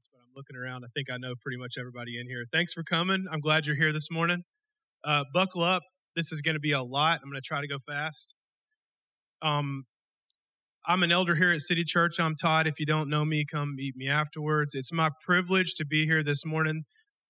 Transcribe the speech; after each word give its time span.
face, 0.00 0.08
but 0.12 0.18
I'm 0.18 0.32
looking 0.34 0.56
around. 0.56 0.84
I 0.84 0.88
think 0.94 1.10
I 1.10 1.16
know 1.16 1.34
pretty 1.40 1.58
much 1.58 1.74
everybody 1.78 2.18
in 2.18 2.26
here. 2.26 2.44
Thanks 2.52 2.72
for 2.72 2.82
coming. 2.82 3.26
I'm 3.30 3.40
glad 3.40 3.66
you're 3.66 3.76
here 3.76 3.92
this 3.92 4.10
morning. 4.10 4.42
Uh, 5.04 5.24
buckle 5.32 5.62
up. 5.62 5.82
This 6.16 6.32
is 6.32 6.42
going 6.42 6.54
to 6.54 6.60
be 6.60 6.72
a 6.72 6.82
lot. 6.82 7.20
I'm 7.22 7.30
going 7.30 7.40
to 7.40 7.46
try 7.46 7.60
to 7.60 7.68
go 7.68 7.76
fast. 7.86 8.34
Um, 9.42 9.84
I'm 10.86 11.02
an 11.02 11.12
elder 11.12 11.34
here 11.34 11.52
at 11.52 11.60
City 11.60 11.84
Church. 11.84 12.18
I'm 12.18 12.34
Todd. 12.34 12.66
If 12.66 12.80
you 12.80 12.86
don't 12.86 13.08
know 13.08 13.24
me, 13.24 13.44
come 13.50 13.76
meet 13.76 13.94
me 13.96 14.08
afterwards. 14.08 14.74
It's 14.74 14.92
my 14.92 15.10
privilege 15.24 15.74
to 15.74 15.84
be 15.84 16.06
here 16.06 16.22
this 16.22 16.44
morning. 16.44 16.84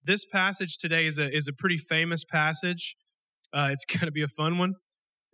This 0.05 0.25
passage 0.25 0.79
today 0.79 1.07
is 1.07 1.18
a 1.18 1.30
is 1.30 1.46
a 1.48 1.52
pretty 1.52 1.77
famous 1.77 2.25
passage. 2.25 2.96
Uh, 3.52 3.68
it's 3.73 3.84
going 3.98 4.07
to 4.07 4.12
be 4.12 4.23
a 4.23 4.29
fun 4.29 4.59
one, 4.59 4.75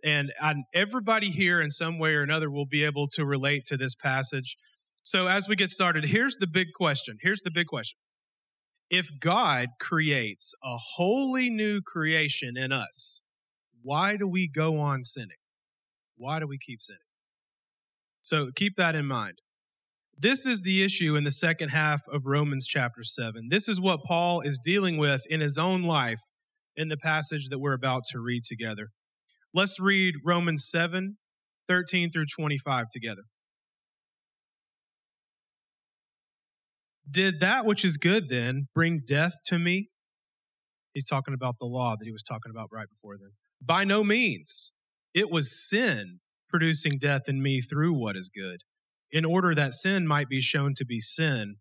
and 0.03 0.33
I, 0.41 0.55
everybody 0.73 1.29
here 1.29 1.61
in 1.61 1.69
some 1.69 1.99
way 1.99 2.15
or 2.15 2.23
another 2.23 2.49
will 2.49 2.65
be 2.65 2.83
able 2.83 3.07
to 3.13 3.25
relate 3.25 3.63
to 3.67 3.77
this 3.77 3.95
passage. 3.95 4.57
So 5.07 5.27
as 5.27 5.47
we 5.47 5.55
get 5.55 5.71
started, 5.71 6.03
here's 6.03 6.35
the 6.35 6.47
big 6.47 6.73
question. 6.75 7.15
Here's 7.21 7.41
the 7.41 7.49
big 7.49 7.67
question. 7.67 7.97
If 8.89 9.07
God 9.21 9.69
creates 9.79 10.53
a 10.61 10.75
wholly 10.75 11.49
new 11.49 11.79
creation 11.79 12.57
in 12.57 12.73
us, 12.73 13.21
why 13.81 14.17
do 14.17 14.27
we 14.27 14.49
go 14.49 14.79
on 14.79 15.05
sinning? 15.05 15.37
Why 16.17 16.41
do 16.41 16.45
we 16.45 16.57
keep 16.57 16.81
sinning? 16.81 16.99
So 18.21 18.49
keep 18.53 18.75
that 18.75 18.95
in 18.95 19.05
mind. 19.05 19.37
This 20.19 20.45
is 20.45 20.63
the 20.63 20.83
issue 20.83 21.15
in 21.15 21.23
the 21.23 21.31
second 21.31 21.69
half 21.69 22.01
of 22.09 22.25
Romans 22.25 22.67
chapter 22.67 23.01
7. 23.01 23.47
This 23.49 23.69
is 23.69 23.79
what 23.79 24.03
Paul 24.03 24.41
is 24.41 24.59
dealing 24.61 24.97
with 24.97 25.25
in 25.29 25.39
his 25.39 25.57
own 25.57 25.83
life 25.83 26.19
in 26.75 26.89
the 26.89 26.97
passage 26.97 27.47
that 27.47 27.59
we're 27.59 27.71
about 27.71 28.03
to 28.11 28.19
read 28.19 28.43
together. 28.43 28.89
Let's 29.53 29.79
read 29.79 30.15
Romans 30.25 30.67
7, 30.69 31.15
13 31.69 32.11
through 32.11 32.25
25 32.25 32.87
together. 32.91 33.21
Did 37.09 37.39
that 37.39 37.65
which 37.65 37.85
is 37.85 37.97
good 37.97 38.29
then 38.29 38.67
bring 38.73 39.01
death 39.05 39.33
to 39.45 39.57
me? 39.57 39.89
He's 40.93 41.07
talking 41.07 41.33
about 41.33 41.55
the 41.59 41.67
law 41.67 41.95
that 41.97 42.05
he 42.05 42.11
was 42.11 42.23
talking 42.23 42.49
about 42.49 42.69
right 42.71 42.89
before 42.89 43.17
then. 43.17 43.31
By 43.61 43.83
no 43.83 44.03
means. 44.03 44.73
It 45.13 45.31
was 45.31 45.67
sin 45.67 46.19
producing 46.49 46.97
death 46.99 47.23
in 47.27 47.41
me 47.41 47.61
through 47.61 47.93
what 47.93 48.15
is 48.15 48.29
good, 48.29 48.61
in 49.11 49.25
order 49.25 49.53
that 49.53 49.73
sin 49.73 50.07
might 50.07 50.29
be 50.29 50.41
shown 50.41 50.73
to 50.75 50.85
be 50.85 50.99
sin, 50.99 51.55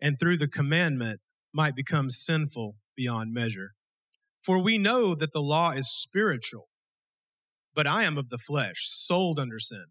and 0.00 0.18
through 0.18 0.38
the 0.38 0.48
commandment 0.48 1.20
might 1.52 1.74
become 1.74 2.10
sinful 2.10 2.76
beyond 2.96 3.32
measure. 3.32 3.72
For 4.42 4.58
we 4.62 4.78
know 4.78 5.14
that 5.14 5.32
the 5.32 5.40
law 5.40 5.70
is 5.72 5.90
spiritual, 5.90 6.68
but 7.74 7.86
I 7.86 8.04
am 8.04 8.16
of 8.16 8.28
the 8.28 8.38
flesh, 8.38 8.86
sold 8.86 9.38
under 9.38 9.58
sin. 9.58 9.86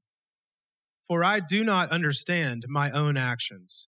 For 1.08 1.24
I 1.24 1.40
do 1.40 1.64
not 1.64 1.92
understand 1.92 2.66
my 2.68 2.90
own 2.92 3.18
actions. 3.18 3.88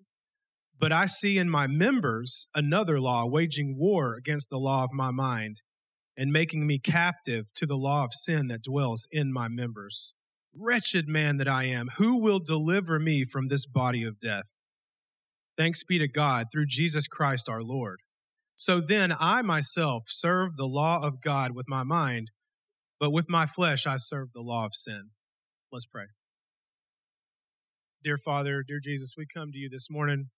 But 0.81 0.91
I 0.91 1.05
see 1.05 1.37
in 1.37 1.47
my 1.47 1.67
members 1.67 2.47
another 2.55 2.99
law 2.99 3.27
waging 3.27 3.77
war 3.77 4.15
against 4.15 4.49
the 4.49 4.57
law 4.57 4.83
of 4.83 4.89
my 4.91 5.11
mind 5.11 5.61
and 6.17 6.33
making 6.33 6.65
me 6.65 6.79
captive 6.79 7.53
to 7.57 7.67
the 7.67 7.77
law 7.77 8.03
of 8.03 8.15
sin 8.15 8.47
that 8.47 8.63
dwells 8.63 9.07
in 9.11 9.31
my 9.31 9.47
members. 9.47 10.15
Wretched 10.55 11.07
man 11.07 11.37
that 11.37 11.47
I 11.47 11.65
am, 11.65 11.89
who 11.97 12.19
will 12.19 12.39
deliver 12.39 12.97
me 12.97 13.23
from 13.23 13.47
this 13.47 13.67
body 13.67 14.03
of 14.03 14.19
death? 14.19 14.55
Thanks 15.55 15.83
be 15.83 15.99
to 15.99 16.07
God 16.07 16.47
through 16.51 16.65
Jesus 16.65 17.07
Christ 17.07 17.47
our 17.47 17.61
Lord. 17.61 17.99
So 18.55 18.81
then 18.81 19.13
I 19.19 19.43
myself 19.43 20.05
serve 20.07 20.57
the 20.57 20.65
law 20.65 20.99
of 21.05 21.21
God 21.21 21.55
with 21.55 21.69
my 21.69 21.83
mind, 21.83 22.31
but 22.99 23.11
with 23.11 23.29
my 23.29 23.45
flesh 23.45 23.85
I 23.85 23.97
serve 23.97 24.29
the 24.33 24.41
law 24.41 24.65
of 24.65 24.73
sin. 24.73 25.11
Let's 25.71 25.85
pray. 25.85 26.05
Dear 28.03 28.17
Father, 28.17 28.63
dear 28.67 28.79
Jesus, 28.83 29.13
we 29.15 29.27
come 29.31 29.51
to 29.51 29.59
you 29.59 29.69
this 29.69 29.87
morning 29.87 30.29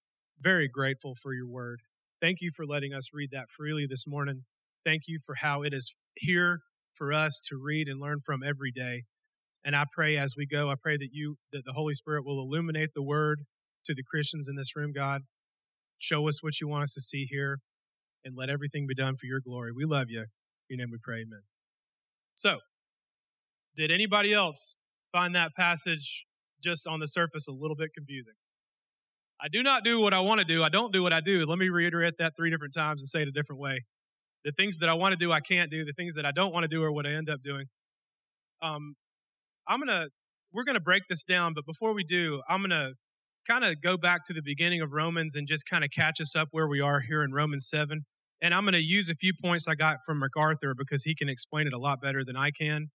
very 0.44 0.68
grateful 0.68 1.16
for 1.16 1.34
your 1.34 1.48
word. 1.48 1.82
Thank 2.22 2.42
you 2.42 2.52
for 2.52 2.66
letting 2.66 2.94
us 2.94 3.12
read 3.14 3.30
that 3.32 3.50
freely 3.50 3.88
this 3.90 4.06
morning. 4.06 4.44
Thank 4.86 5.04
you 5.08 5.20
for 5.26 5.36
how 5.36 5.64
it 5.64 5.74
is 5.74 5.96
here 6.16 6.60
for 6.94 7.14
us 7.14 7.42
to 7.50 7.58
read 7.62 7.88
and 7.88 8.00
learn 8.00 8.20
from 8.20 8.44
every 8.44 8.72
day. 8.72 9.04
And 9.64 9.76
I 9.76 9.86
pray 9.92 10.18
as 10.18 10.36
we 10.38 10.46
go, 10.46 10.70
I 10.70 10.76
pray 10.82 10.98
that 10.98 11.10
you, 11.12 11.38
that 11.54 11.64
the 11.66 11.74
Holy 11.74 11.94
Spirit 11.94 12.26
will 12.26 12.40
illuminate 12.40 12.90
the 12.94 13.02
word 13.02 13.44
to 13.86 13.94
the 13.96 14.04
Christians 14.04 14.50
in 14.50 14.56
this 14.56 14.76
room, 14.76 14.92
God. 14.94 15.22
Show 15.98 16.28
us 16.28 16.44
what 16.44 16.60
you 16.60 16.68
want 16.68 16.84
us 16.84 16.94
to 16.96 17.02
see 17.02 17.26
here 17.30 17.60
and 18.26 18.36
let 18.36 18.50
everything 18.50 18.86
be 18.88 18.96
done 18.96 19.16
for 19.16 19.26
your 19.26 19.40
glory. 19.40 19.72
We 19.72 19.86
love 19.86 20.08
you. 20.10 20.26
In 20.70 20.78
your 20.78 20.78
name 20.80 20.92
we 20.92 20.98
pray, 21.02 21.22
amen. 21.22 21.42
So, 22.36 22.60
did 23.76 23.92
anybody 23.92 24.34
else 24.34 24.78
find 25.12 25.34
that 25.36 25.56
passage 25.56 26.26
just 26.62 26.88
on 26.88 27.00
the 27.00 27.08
surface 27.08 27.48
a 27.48 27.52
little 27.52 27.76
bit 27.76 27.92
confusing? 27.94 28.34
I 29.44 29.50
do 29.52 29.62
not 29.62 29.84
do 29.84 30.00
what 30.00 30.14
I 30.14 30.22
want 30.22 30.40
to 30.40 30.46
do. 30.46 30.64
I 30.64 30.70
don't 30.70 30.94
do 30.94 31.04
what 31.04 31.12
I 31.12 31.20
do. 31.20 31.46
Let 31.46 31.60
me 31.60 31.68
reiterate 31.68 32.14
that 32.20 32.34
three 32.38 32.50
different 32.50 32.74
times 32.74 33.02
and 33.02 33.10
say 33.10 33.24
it 33.24 33.28
a 33.28 33.32
different 33.32 33.62
way. 33.62 33.84
The 34.46 34.54
things 34.54 34.78
that 34.78 34.88
I 34.88 34.94
want 34.94 35.12
to 35.12 35.18
do, 35.18 35.34
I 35.34 35.42
can't 35.42 35.70
do. 35.70 35.84
The 35.84 35.92
things 35.92 36.16
that 36.16 36.26
I 36.26 36.32
don't 36.32 36.54
want 36.54 36.64
to 36.64 36.70
do 36.70 36.82
are 36.84 36.92
what 36.92 37.06
I 37.06 37.12
end 37.12 37.30
up 37.30 37.42
doing. 37.42 37.66
Um, 38.62 38.96
I'm 39.68 39.80
gonna, 39.80 40.08
we're 40.54 40.64
gonna 40.64 40.80
break 40.80 41.04
this 41.10 41.26
down, 41.26 41.54
but 41.54 41.66
before 41.66 41.94
we 41.94 42.06
do, 42.06 42.42
I'm 42.48 42.62
gonna 42.62 42.92
kind 43.46 43.66
of 43.66 43.82
go 43.82 43.98
back 43.98 44.22
to 44.28 44.34
the 44.34 44.42
beginning 44.42 44.80
of 44.80 44.94
Romans 44.94 45.36
and 45.36 45.46
just 45.46 45.66
kind 45.70 45.84
of 45.84 45.90
catch 45.92 46.22
us 46.22 46.36
up 46.36 46.48
where 46.52 46.68
we 46.68 46.80
are 46.80 47.02
here 47.02 47.22
in 47.24 47.34
Romans 47.34 47.68
7. 47.70 48.06
And 48.42 48.54
I'm 48.54 48.66
to 48.66 48.82
use 48.82 49.10
a 49.10 49.16
few 49.16 49.34
points 49.42 49.68
I 49.68 49.76
got 49.76 49.98
from 50.06 50.20
MacArthur 50.20 50.74
because 50.78 51.04
he 51.04 51.16
can 51.16 51.30
explain 51.30 51.68
it 51.68 51.74
a 51.74 51.78
lot 51.78 52.02
better 52.02 52.24
than 52.24 52.36
I 52.36 52.52
can. 52.52 52.88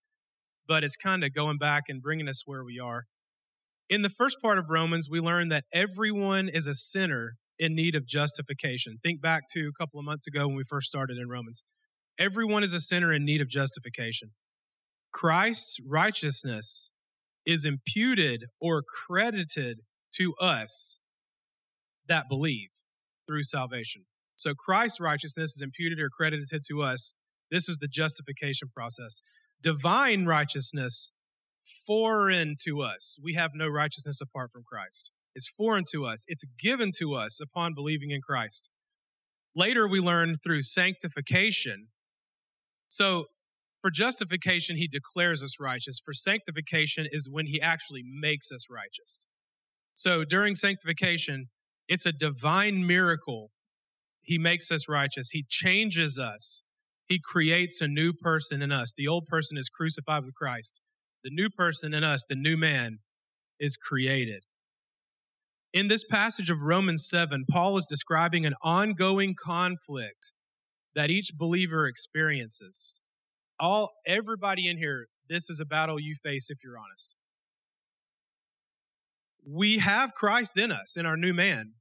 But 0.66 0.84
it's 0.84 0.96
kind 0.96 1.24
of 1.24 1.34
going 1.34 1.58
back 1.58 1.84
and 1.88 2.02
bringing 2.02 2.28
us 2.28 2.42
where 2.44 2.64
we 2.64 2.78
are. 2.78 3.04
In 3.88 4.02
the 4.02 4.10
first 4.10 4.42
part 4.42 4.58
of 4.58 4.68
Romans, 4.68 5.08
we 5.10 5.18
learn 5.18 5.48
that 5.48 5.64
everyone 5.72 6.48
is 6.48 6.66
a 6.66 6.74
sinner 6.74 7.36
in 7.58 7.74
need 7.74 7.94
of 7.94 8.06
justification. 8.06 8.98
Think 9.02 9.22
back 9.22 9.44
to 9.52 9.68
a 9.68 9.72
couple 9.72 9.98
of 9.98 10.04
months 10.04 10.26
ago 10.26 10.46
when 10.46 10.56
we 10.56 10.64
first 10.64 10.86
started 10.86 11.16
in 11.16 11.28
Romans. 11.28 11.64
Everyone 12.18 12.62
is 12.62 12.74
a 12.74 12.80
sinner 12.80 13.12
in 13.12 13.24
need 13.24 13.40
of 13.40 13.48
justification. 13.48 14.32
Christ's 15.12 15.80
righteousness 15.86 16.92
is 17.46 17.64
imputed 17.64 18.46
or 18.60 18.82
credited 18.82 19.80
to 20.16 20.34
us 20.34 20.98
that 22.08 22.28
believe 22.28 22.68
through 23.26 23.44
salvation. 23.44 24.04
So 24.36 24.54
Christ's 24.54 25.00
righteousness 25.00 25.56
is 25.56 25.62
imputed 25.62 25.98
or 25.98 26.10
credited 26.10 26.62
to 26.68 26.82
us. 26.82 27.16
This 27.50 27.68
is 27.68 27.78
the 27.78 27.88
justification 27.88 28.68
process. 28.74 29.22
Divine 29.62 30.26
righteousness 30.26 31.10
foreign 31.86 32.54
to 32.64 32.80
us. 32.80 33.18
We 33.22 33.34
have 33.34 33.52
no 33.54 33.68
righteousness 33.68 34.20
apart 34.20 34.50
from 34.52 34.64
Christ. 34.64 35.10
It's 35.34 35.48
foreign 35.48 35.84
to 35.92 36.04
us. 36.04 36.24
It's 36.26 36.44
given 36.58 36.90
to 36.98 37.14
us 37.14 37.40
upon 37.40 37.74
believing 37.74 38.10
in 38.10 38.20
Christ. 38.20 38.68
Later, 39.54 39.88
we 39.88 40.00
learn 40.00 40.36
through 40.36 40.62
sanctification. 40.62 41.88
So, 42.88 43.26
for 43.80 43.90
justification, 43.90 44.76
he 44.76 44.88
declares 44.88 45.42
us 45.42 45.60
righteous. 45.60 46.00
For 46.04 46.12
sanctification 46.12 47.06
is 47.10 47.28
when 47.30 47.46
he 47.46 47.60
actually 47.60 48.02
makes 48.04 48.50
us 48.50 48.66
righteous. 48.68 49.26
So, 49.94 50.24
during 50.24 50.54
sanctification, 50.54 51.46
it's 51.86 52.06
a 52.06 52.12
divine 52.12 52.86
miracle. 52.86 53.50
He 54.22 54.38
makes 54.38 54.70
us 54.70 54.88
righteous. 54.88 55.30
He 55.30 55.44
changes 55.48 56.18
us. 56.18 56.62
He 57.06 57.18
creates 57.18 57.80
a 57.80 57.88
new 57.88 58.12
person 58.12 58.60
in 58.60 58.72
us. 58.72 58.92
The 58.96 59.08
old 59.08 59.26
person 59.26 59.56
is 59.56 59.68
crucified 59.68 60.24
with 60.24 60.34
Christ 60.34 60.80
the 61.24 61.30
new 61.30 61.50
person 61.50 61.94
in 61.94 62.04
us, 62.04 62.24
the 62.28 62.36
new 62.36 62.56
man, 62.56 62.98
is 63.58 63.76
created. 63.76 64.44
In 65.72 65.88
this 65.88 66.04
passage 66.04 66.50
of 66.50 66.62
Romans 66.62 67.06
7, 67.08 67.44
Paul 67.50 67.76
is 67.76 67.86
describing 67.86 68.46
an 68.46 68.54
ongoing 68.62 69.34
conflict 69.34 70.32
that 70.94 71.10
each 71.10 71.32
believer 71.36 71.86
experiences. 71.86 73.00
All 73.60 73.90
everybody 74.06 74.68
in 74.68 74.78
here, 74.78 75.08
this 75.28 75.50
is 75.50 75.60
a 75.60 75.66
battle 75.66 76.00
you 76.00 76.14
face 76.14 76.50
if 76.50 76.58
you're 76.64 76.78
honest. 76.78 77.16
We 79.46 79.78
have 79.78 80.14
Christ 80.14 80.56
in 80.56 80.72
us, 80.72 80.96
in 80.96 81.06
our 81.06 81.16
new 81.16 81.34
man, 81.34 81.74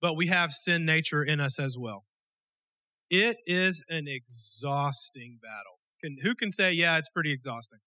but 0.00 0.16
we 0.16 0.26
have 0.28 0.52
sin 0.52 0.84
nature 0.84 1.22
in 1.22 1.40
us 1.40 1.58
as 1.58 1.76
well. 1.78 2.04
It 3.08 3.38
is 3.46 3.82
an 3.88 4.08
exhausting 4.08 5.38
battle. 5.42 5.78
Can, 6.02 6.16
who 6.22 6.34
can 6.34 6.50
say, 6.50 6.72
yeah, 6.72 6.98
it's 6.98 7.08
pretty 7.08 7.32
exhausting? 7.32 7.80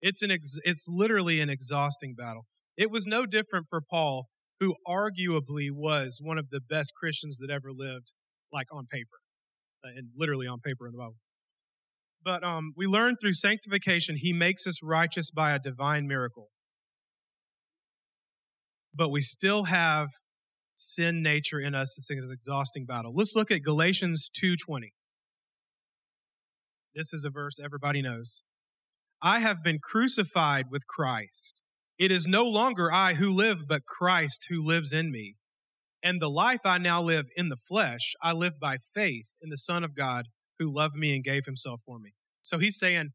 It's 0.00 0.22
an 0.22 0.30
ex, 0.30 0.58
it's 0.64 0.86
literally 0.88 1.40
an 1.40 1.50
exhausting 1.50 2.14
battle. 2.14 2.46
It 2.76 2.90
was 2.90 3.06
no 3.06 3.26
different 3.26 3.66
for 3.68 3.80
Paul, 3.80 4.28
who 4.60 4.74
arguably 4.86 5.70
was 5.72 6.20
one 6.22 6.38
of 6.38 6.50
the 6.50 6.60
best 6.60 6.92
Christians 6.94 7.38
that 7.38 7.50
ever 7.50 7.70
lived, 7.72 8.12
like 8.52 8.66
on 8.72 8.86
paper, 8.86 9.18
uh, 9.84 9.88
and 9.96 10.08
literally 10.16 10.46
on 10.46 10.60
paper 10.60 10.86
in 10.86 10.92
the 10.92 10.98
Bible. 10.98 11.16
But 12.24 12.44
um, 12.44 12.72
we 12.76 12.86
learn 12.86 13.16
through 13.20 13.34
sanctification, 13.34 14.16
he 14.16 14.32
makes 14.32 14.66
us 14.66 14.82
righteous 14.82 15.30
by 15.30 15.52
a 15.52 15.58
divine 15.58 16.06
miracle. 16.06 16.50
But 18.94 19.10
we 19.10 19.20
still 19.20 19.64
have 19.64 20.08
sin 20.74 21.22
nature 21.22 21.60
in 21.60 21.74
us. 21.74 21.96
It's 21.98 22.10
an 22.10 22.30
exhausting 22.32 22.86
battle. 22.86 23.12
Let's 23.14 23.34
look 23.34 23.50
at 23.50 23.62
Galatians 23.62 24.30
2.20. 24.40 24.92
This 26.94 27.12
is 27.12 27.24
a 27.24 27.30
verse 27.30 27.58
everybody 27.62 28.02
knows. 28.02 28.42
I 29.20 29.40
have 29.40 29.62
been 29.62 29.80
crucified 29.80 30.66
with 30.70 30.86
Christ. 30.86 31.62
It 31.98 32.12
is 32.12 32.28
no 32.28 32.44
longer 32.44 32.92
I 32.92 33.14
who 33.14 33.30
live, 33.32 33.66
but 33.66 33.86
Christ 33.86 34.46
who 34.48 34.62
lives 34.62 34.92
in 34.92 35.10
me. 35.10 35.34
And 36.02 36.22
the 36.22 36.30
life 36.30 36.60
I 36.64 36.78
now 36.78 37.02
live 37.02 37.26
in 37.36 37.48
the 37.48 37.56
flesh, 37.56 38.14
I 38.22 38.32
live 38.32 38.60
by 38.60 38.78
faith 38.78 39.30
in 39.42 39.50
the 39.50 39.56
Son 39.56 39.82
of 39.82 39.96
God 39.96 40.26
who 40.60 40.72
loved 40.72 40.94
me 40.94 41.14
and 41.14 41.24
gave 41.24 41.44
himself 41.44 41.82
for 41.84 41.98
me. 41.98 42.14
So 42.42 42.58
he's 42.58 42.78
saying, 42.78 43.10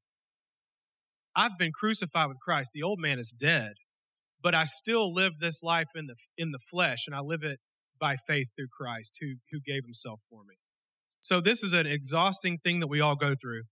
I've 1.35 1.57
been 1.57 1.71
crucified 1.71 2.27
with 2.27 2.39
Christ. 2.39 2.71
The 2.73 2.83
old 2.83 2.99
man 2.99 3.17
is 3.17 3.31
dead, 3.31 3.73
but 4.41 4.53
I 4.53 4.65
still 4.65 5.13
live 5.13 5.39
this 5.39 5.63
life 5.63 5.89
in 5.95 6.07
the, 6.07 6.15
in 6.37 6.51
the 6.51 6.59
flesh 6.59 7.07
and 7.07 7.15
I 7.15 7.21
live 7.21 7.43
it 7.43 7.59
by 7.99 8.17
faith 8.17 8.49
through 8.55 8.67
Christ 8.67 9.17
who, 9.21 9.35
who 9.51 9.61
gave 9.61 9.85
himself 9.85 10.21
for 10.29 10.43
me. 10.43 10.55
So 11.21 11.39
this 11.39 11.63
is 11.63 11.71
an 11.71 11.87
exhausting 11.87 12.57
thing 12.57 12.81
that 12.81 12.87
we 12.87 12.99
all 12.99 13.15
go 13.15 13.33
through. 13.33 13.63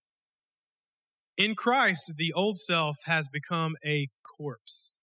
In 1.42 1.56
Christ, 1.56 2.14
the 2.18 2.32
old 2.34 2.58
self 2.58 2.98
has 3.06 3.28
become 3.28 3.76
a 3.84 4.10
corpse. 4.38 5.00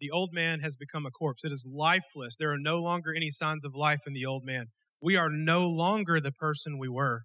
The 0.00 0.10
old 0.10 0.30
man 0.32 0.60
has 0.60 0.76
become 0.76 1.04
a 1.04 1.10
corpse. 1.10 1.44
It 1.44 1.52
is 1.52 1.68
lifeless. 1.70 2.36
There 2.36 2.50
are 2.50 2.58
no 2.58 2.78
longer 2.78 3.12
any 3.14 3.28
signs 3.28 3.66
of 3.66 3.74
life 3.74 4.00
in 4.06 4.14
the 4.14 4.24
old 4.24 4.44
man. 4.44 4.68
We 5.02 5.16
are 5.16 5.28
no 5.28 5.68
longer 5.68 6.20
the 6.20 6.32
person 6.32 6.78
we 6.78 6.88
were 6.88 7.24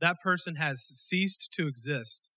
that 0.00 0.20
person 0.22 0.56
has 0.56 0.80
ceased 0.80 1.50
to 1.52 1.66
exist. 1.66 2.30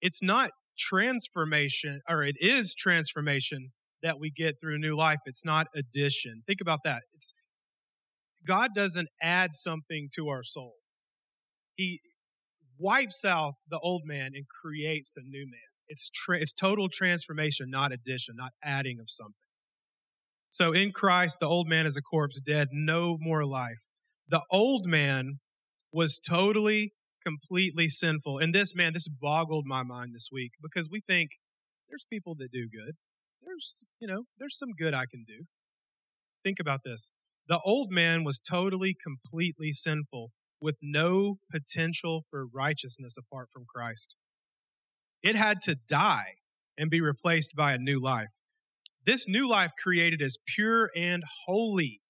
It's 0.00 0.22
not 0.22 0.50
transformation, 0.78 2.00
or 2.08 2.22
it 2.22 2.36
is 2.38 2.74
transformation 2.74 3.72
that 4.02 4.20
we 4.20 4.30
get 4.30 4.56
through 4.60 4.78
new 4.78 4.94
life. 4.94 5.18
It's 5.24 5.44
not 5.44 5.66
addition. 5.74 6.42
Think 6.46 6.60
about 6.60 6.80
that. 6.84 7.02
It's 7.14 7.32
God 8.46 8.70
doesn't 8.74 9.08
add 9.22 9.54
something 9.54 10.08
to 10.16 10.28
our 10.28 10.44
soul. 10.44 10.74
He 11.76 12.00
wipes 12.78 13.24
out 13.24 13.54
the 13.68 13.78
old 13.78 14.02
man 14.04 14.32
and 14.34 14.44
creates 14.48 15.16
a 15.16 15.22
new 15.22 15.44
man. 15.44 15.60
It's 15.88 16.08
tra- 16.08 16.38
it's 16.38 16.54
total 16.54 16.88
transformation, 16.88 17.70
not 17.70 17.92
addition, 17.92 18.36
not 18.36 18.52
adding 18.62 18.98
of 19.00 19.06
something. 19.08 19.34
So 20.48 20.72
in 20.72 20.92
Christ, 20.92 21.38
the 21.40 21.48
old 21.48 21.68
man 21.68 21.84
is 21.84 21.96
a 21.96 22.02
corpse, 22.02 22.40
dead, 22.40 22.68
no 22.72 23.16
more 23.20 23.44
life. 23.44 23.88
The 24.28 24.42
old 24.50 24.86
man 24.86 25.40
was 25.92 26.18
totally, 26.18 26.92
completely 27.24 27.88
sinful. 27.88 28.38
And 28.38 28.54
this, 28.54 28.74
man, 28.74 28.92
this 28.92 29.08
boggled 29.08 29.64
my 29.66 29.82
mind 29.82 30.14
this 30.14 30.28
week 30.32 30.52
because 30.62 30.88
we 30.90 31.00
think 31.00 31.30
there's 31.88 32.06
people 32.10 32.34
that 32.38 32.52
do 32.52 32.68
good. 32.68 32.94
There's, 33.42 33.84
you 34.00 34.08
know, 34.08 34.24
there's 34.38 34.58
some 34.58 34.70
good 34.78 34.94
I 34.94 35.06
can 35.10 35.24
do. 35.26 35.44
Think 36.42 36.58
about 36.60 36.80
this. 36.84 37.12
The 37.48 37.60
old 37.64 37.90
man 37.90 38.24
was 38.24 38.40
totally, 38.40 38.96
completely 39.02 39.72
sinful 39.72 40.30
with 40.60 40.76
no 40.82 41.38
potential 41.50 42.22
for 42.30 42.46
righteousness 42.46 43.16
apart 43.18 43.48
from 43.52 43.64
Christ. 43.66 44.16
It 45.22 45.36
had 45.36 45.60
to 45.62 45.76
die 45.88 46.34
and 46.76 46.90
be 46.90 47.00
replaced 47.00 47.54
by 47.56 47.72
a 47.72 47.78
new 47.78 48.00
life. 48.00 48.40
This 49.04 49.28
new 49.28 49.48
life 49.48 49.72
created 49.82 50.22
is 50.22 50.38
pure 50.46 50.90
and 50.96 51.22
holy 51.46 52.00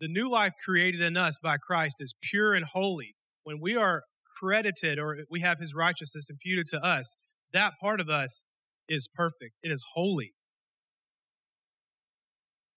the 0.00 0.08
new 0.08 0.30
life 0.30 0.54
created 0.64 1.02
in 1.02 1.16
us 1.16 1.38
by 1.38 1.58
Christ 1.58 2.00
is 2.00 2.14
pure 2.22 2.54
and 2.54 2.64
holy. 2.64 3.16
When 3.44 3.60
we 3.60 3.76
are 3.76 4.04
credited 4.38 4.98
or 4.98 5.18
we 5.30 5.40
have 5.40 5.58
his 5.58 5.74
righteousness 5.74 6.28
imputed 6.30 6.66
to 6.66 6.82
us, 6.82 7.14
that 7.52 7.74
part 7.80 8.00
of 8.00 8.08
us 8.08 8.44
is 8.88 9.08
perfect. 9.14 9.56
It 9.62 9.70
is 9.70 9.84
holy. 9.92 10.32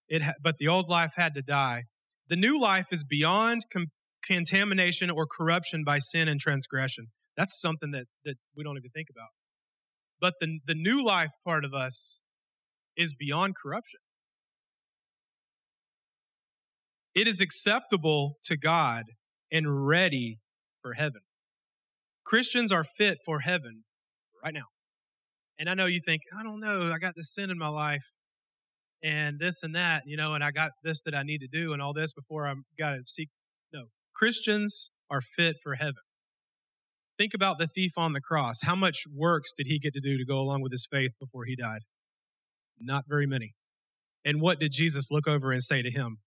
It 0.09 0.23
ha- 0.23 0.33
but 0.43 0.57
the 0.57 0.67
old 0.67 0.89
life 0.89 1.13
had 1.15 1.33
to 1.35 1.41
die. 1.41 1.83
The 2.27 2.35
new 2.35 2.59
life 2.59 2.87
is 2.91 3.05
beyond 3.05 3.65
com- 3.71 3.87
contamination 4.25 5.09
or 5.09 5.25
corruption 5.25 5.83
by 5.83 5.99
sin 5.99 6.27
and 6.27 6.39
transgression. 6.39 7.07
That's 7.35 7.59
something 7.59 7.91
that, 7.91 8.05
that 8.25 8.37
we 8.55 8.63
don't 8.63 8.77
even 8.77 8.91
think 8.91 9.07
about. 9.09 9.29
But 10.21 10.35
the, 10.39 10.59
the 10.65 10.75
new 10.75 11.03
life 11.03 11.31
part 11.45 11.65
of 11.65 11.73
us 11.73 12.23
is 12.95 13.13
beyond 13.13 13.55
corruption. 13.61 13.99
It 17.15 17.27
is 17.27 17.41
acceptable 17.41 18.37
to 18.43 18.57
God 18.57 19.03
and 19.51 19.85
ready 19.87 20.39
for 20.81 20.93
heaven. 20.93 21.21
Christians 22.25 22.71
are 22.71 22.83
fit 22.83 23.19
for 23.25 23.41
heaven 23.41 23.83
right 24.43 24.53
now. 24.53 24.65
And 25.59 25.69
I 25.69 25.75
know 25.75 25.85
you 25.85 25.99
think, 26.03 26.21
I 26.37 26.43
don't 26.43 26.59
know, 26.59 26.91
I 26.91 26.97
got 26.97 27.13
this 27.15 27.33
sin 27.33 27.51
in 27.51 27.57
my 27.57 27.67
life 27.67 28.13
and 29.03 29.39
this 29.39 29.61
and 29.61 29.75
that, 29.75 30.03
you 30.05 30.17
know, 30.17 30.33
and 30.33 30.43
I 30.43 30.51
got 30.51 30.71
this 30.83 31.01
that 31.03 31.13
I 31.13 31.23
need 31.23 31.39
to 31.39 31.47
do 31.47 31.73
and 31.73 31.81
all 31.81 31.93
this 31.93 32.13
before 32.13 32.47
I'm 32.47 32.63
got 32.79 32.91
to 32.91 33.01
seek. 33.05 33.29
Christians 34.15 34.91
are 35.09 35.21
fit 35.21 35.57
for 35.61 35.75
heaven. 35.75 36.01
Think 37.17 37.33
about 37.33 37.59
the 37.59 37.67
thief 37.67 37.91
on 37.97 38.13
the 38.13 38.21
cross. 38.21 38.61
How 38.63 38.75
much 38.75 39.03
works 39.13 39.53
did 39.53 39.67
he 39.67 39.79
get 39.79 39.93
to 39.93 39.99
do 39.99 40.17
to 40.17 40.25
go 40.25 40.39
along 40.39 40.61
with 40.61 40.71
his 40.71 40.87
faith 40.89 41.11
before 41.19 41.45
he 41.45 41.55
died? 41.55 41.81
Not 42.79 43.05
very 43.07 43.27
many. 43.27 43.53
And 44.25 44.41
what 44.41 44.59
did 44.59 44.71
Jesus 44.71 45.11
look 45.11 45.27
over 45.27 45.51
and 45.51 45.61
say 45.61 45.81
to 45.81 45.91
him? 45.91 46.17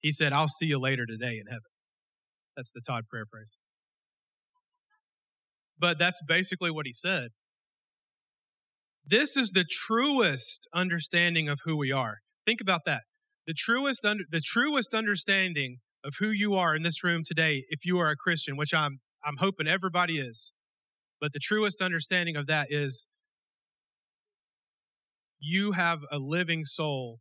He 0.00 0.12
said, 0.12 0.32
I'll 0.32 0.48
see 0.48 0.66
you 0.66 0.78
later 0.78 1.06
today 1.06 1.38
in 1.40 1.46
heaven. 1.48 1.62
That's 2.56 2.70
the 2.70 2.82
Todd 2.86 3.04
prayer 3.08 3.24
phrase. 3.30 3.56
But 5.78 5.98
that's 5.98 6.20
basically 6.26 6.70
what 6.70 6.86
he 6.86 6.92
said. 6.92 7.30
This 9.04 9.36
is 9.36 9.50
the 9.50 9.64
truest 9.68 10.68
understanding 10.74 11.48
of 11.48 11.60
who 11.64 11.76
we 11.76 11.90
are. 11.90 12.18
Think 12.46 12.60
about 12.60 12.82
that. 12.86 13.02
The 13.46 13.54
truest, 13.54 14.04
under, 14.04 14.24
the 14.30 14.40
truest 14.40 14.94
understanding 14.94 15.78
of 16.04 16.14
who 16.20 16.28
you 16.28 16.54
are 16.54 16.76
in 16.76 16.82
this 16.82 17.02
room 17.02 17.22
today, 17.24 17.64
if 17.68 17.84
you 17.84 17.98
are 17.98 18.10
a 18.10 18.16
Christian, 18.16 18.56
which 18.56 18.74
I'm, 18.74 19.00
I'm 19.24 19.36
hoping 19.38 19.66
everybody 19.66 20.18
is. 20.18 20.52
But 21.20 21.32
the 21.32 21.38
truest 21.40 21.80
understanding 21.80 22.36
of 22.36 22.46
that 22.46 22.68
is 22.70 23.08
you 25.40 25.72
have 25.72 26.00
a 26.10 26.18
living 26.18 26.64
soul 26.64 27.20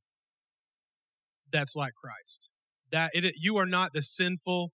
that's 1.52 1.76
like 1.76 1.94
Christ 1.94 2.50
that 2.94 3.10
it, 3.14 3.34
you 3.38 3.58
are 3.58 3.66
not 3.66 3.92
the 3.94 4.02
sinful, 4.02 4.72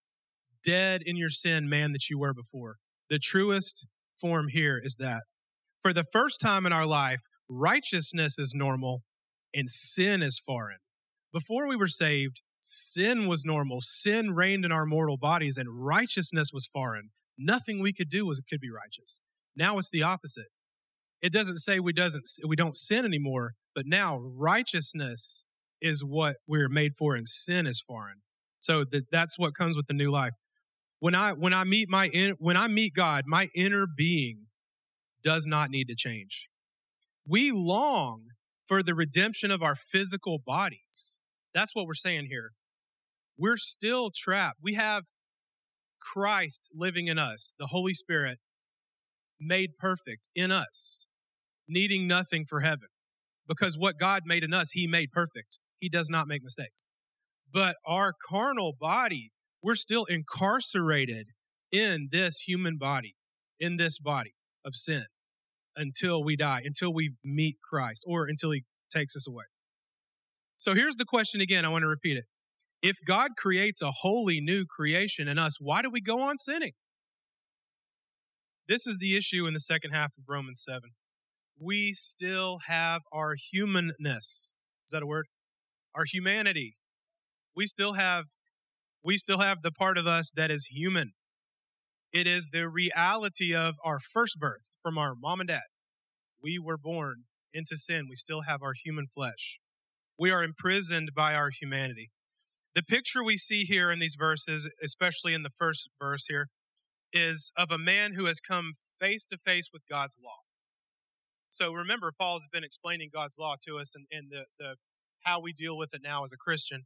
dead 0.64 1.02
in 1.06 1.16
your 1.16 1.30
sin 1.30 1.70
man 1.70 1.94
that 1.94 2.10
you 2.10 2.20
were 2.20 2.34
before. 2.34 2.76
The 3.10 3.18
truest 3.18 3.88
form 4.20 4.48
here 4.50 4.80
is 4.84 4.98
that 5.00 5.24
for 5.82 5.94
the 5.94 6.04
first 6.04 6.42
time 6.42 6.66
in 6.66 6.74
our 6.74 6.86
life, 6.86 7.22
righteousness 7.48 8.38
is 8.38 8.54
normal 8.54 9.04
and 9.56 9.70
sin 9.70 10.22
is 10.22 10.40
foreign. 10.46 10.80
Before 11.32 11.68
we 11.68 11.78
were 11.78 11.88
saved, 11.88 12.42
sin 12.60 13.28
was 13.28 13.46
normal. 13.46 13.80
Sin 13.82 14.32
reigned 14.32 14.66
in 14.66 14.72
our 14.72 14.86
mortal 14.86 15.18
bodies 15.18 15.58
and 15.58 15.86
righteousness 15.86 16.52
was 16.54 16.68
foreign. 16.68 17.10
Nothing 17.38 17.80
we 17.80 17.94
could 17.94 18.10
do 18.10 18.26
was 18.26 18.42
could 18.50 18.60
be 18.60 18.72
righteous. 18.72 19.22
Now 19.56 19.78
it's 19.78 19.90
the 19.90 20.04
opposite. 20.04 20.48
It 21.22 21.34
doesn't 21.34 21.58
say 21.58 21.80
we 21.80 21.94
doesn't 21.94 22.28
we 22.48 22.56
don't 22.56 22.78
sin 22.78 23.06
anymore, 23.06 23.54
but 23.76 23.86
now 23.86 24.18
righteousness 24.20 25.46
is 25.82 26.04
what 26.04 26.38
we're 26.48 26.70
made 26.70 26.96
for 26.96 27.16
and 27.16 27.28
sin 27.28 27.66
is 27.66 27.82
foreign. 27.82 28.22
So 28.60 28.84
that, 28.92 29.06
that's 29.12 29.40
what 29.40 29.56
comes 29.56 29.76
with 29.76 29.88
the 29.88 29.94
new 29.94 30.12
life. 30.12 30.34
When 31.00 31.16
I, 31.16 31.32
when 31.32 31.54
I 31.54 31.64
meet 31.64 31.90
my, 31.90 32.08
in, 32.10 32.36
when 32.40 32.58
I 32.58 32.68
meet 32.68 32.94
God, 32.94 33.24
my 33.26 33.50
inner 33.56 33.88
being 33.88 34.48
does 35.24 35.48
not 35.48 35.70
need 35.70 35.88
to 35.88 35.96
change. 35.96 36.48
We 37.28 37.52
long 37.52 38.24
for 38.68 38.84
the 38.84 38.96
redemption 38.96 39.52
of 39.52 39.64
our 39.64 39.76
physical 39.76 40.40
bodies. 40.46 41.22
That's 41.54 41.76
what 41.76 41.86
we're 41.86 41.94
saying 41.94 42.28
here. 42.30 42.52
We're 43.38 43.58
still 43.58 44.12
trapped. 44.14 44.60
We 44.62 44.74
have 44.74 45.04
Christ 46.02 46.70
living 46.74 47.08
in 47.08 47.18
us, 47.18 47.54
the 47.58 47.68
Holy 47.68 47.94
Spirit 47.94 48.40
made 49.40 49.72
perfect 49.78 50.30
in 50.36 50.52
us, 50.52 51.08
needing 51.68 52.08
nothing 52.08 52.46
for 52.46 52.62
heaven. 52.62 52.90
Because 53.48 53.78
what 53.78 53.98
God 53.98 54.24
made 54.26 54.44
in 54.44 54.54
us, 54.54 54.72
He 54.72 54.88
made 54.88 55.12
perfect. 55.12 55.60
He 55.80 55.90
does 55.90 56.10
not 56.10 56.28
make 56.28 56.44
mistakes. 56.44 56.92
But 57.52 57.78
our 57.86 58.14
carnal 58.30 58.74
body, 58.80 59.32
we're 59.64 59.76
still 59.76 60.06
incarcerated 60.06 61.28
in 61.72 62.10
this 62.12 62.40
human 62.40 62.78
body, 62.78 63.16
in 63.60 63.78
this 63.78 64.00
body 64.00 64.36
of 64.66 64.76
sin 64.76 65.06
until 65.76 66.24
we 66.24 66.36
die, 66.36 66.62
until 66.64 66.94
we 66.94 67.14
meet 67.24 67.58
Christ, 67.68 68.04
or 68.06 68.26
until 68.28 68.52
he 68.52 68.66
takes 68.94 69.16
us 69.16 69.28
away. 69.28 69.46
So 70.60 70.76
here's 70.76 70.98
the 70.98 71.06
question 71.06 71.40
again. 71.40 71.64
I 71.64 71.70
want 71.70 71.84
to 71.84 71.88
repeat 71.88 72.18
it. 72.18 72.26
If 72.82 72.98
God 73.08 73.32
creates 73.38 73.82
a 73.82 73.92
wholly 73.92 74.42
new 74.42 74.66
creation 74.66 75.30
in 75.30 75.40
us, 75.40 75.56
why 75.60 75.82
do 75.82 75.90
we 75.90 76.02
go 76.02 76.22
on 76.22 76.38
sinning? 76.38 76.74
This 78.68 78.86
is 78.86 78.98
the 79.00 79.16
issue 79.16 79.48
in 79.48 79.54
the 79.54 79.62
second 79.62 79.92
half 79.92 80.12
of 80.18 80.26
Romans 80.28 80.62
7. 80.64 80.82
We 81.58 81.94
still 81.94 82.60
have 82.68 83.02
our 83.12 83.36
humanness. 83.52 84.58
Is 84.86 84.92
that 84.92 85.02
a 85.02 85.08
word? 85.08 85.28
Our 85.96 86.04
humanity. 86.06 86.76
We 87.56 87.66
still 87.66 87.94
have 87.94 88.26
we 89.02 89.18
still 89.18 89.40
have 89.40 89.62
the 89.64 89.72
part 89.72 89.98
of 89.98 90.08
us 90.08 90.30
that 90.36 90.52
is 90.52 90.68
human. 90.70 91.14
It 92.12 92.28
is 92.28 92.50
the 92.52 92.68
reality 92.68 93.56
of 93.56 93.76
our 93.84 94.00
first 94.00 94.38
birth 94.38 94.74
from 94.84 94.98
our 94.98 95.14
mom 95.16 95.40
and 95.40 95.48
dad. 95.48 95.64
We 96.44 96.60
were 96.60 96.78
born 96.78 97.24
into 97.54 97.78
sin. 97.78 98.08
We 98.10 98.18
still 98.18 98.42
have 98.42 98.62
our 98.62 98.74
human 98.74 99.06
flesh. 99.08 99.60
We 100.20 100.32
are 100.32 100.44
imprisoned 100.44 101.12
by 101.16 101.34
our 101.34 101.50
humanity. 101.50 102.12
The 102.76 102.84
picture 102.84 103.24
we 103.24 103.38
see 103.38 103.64
here 103.64 103.90
in 103.90 104.00
these 104.00 104.16
verses, 104.20 104.70
especially 104.84 105.34
in 105.34 105.44
the 105.44 105.50
first 105.50 105.90
verse 106.00 106.26
here, 106.28 106.50
is 107.14 107.52
of 107.58 107.72
a 107.72 107.78
man 107.78 108.14
who 108.14 108.26
has 108.26 108.40
come 108.40 108.74
face 109.00 109.26
to 109.28 109.38
face 109.38 109.70
with 109.72 109.82
God's 109.90 110.20
law. 110.24 110.42
So 111.50 111.72
remember, 111.72 112.12
Paul's 112.18 112.48
been 112.52 112.64
explaining 112.64 113.10
God's 113.12 113.38
law 113.40 113.56
to 113.68 113.78
us 113.78 113.96
and, 113.96 114.06
and 114.12 114.30
the, 114.30 114.46
the 114.60 114.76
how 115.24 115.40
we 115.42 115.54
deal 115.54 115.78
with 115.78 115.94
it 115.94 116.02
now 116.04 116.24
as 116.24 116.32
a 116.32 116.38
Christian. 116.38 116.86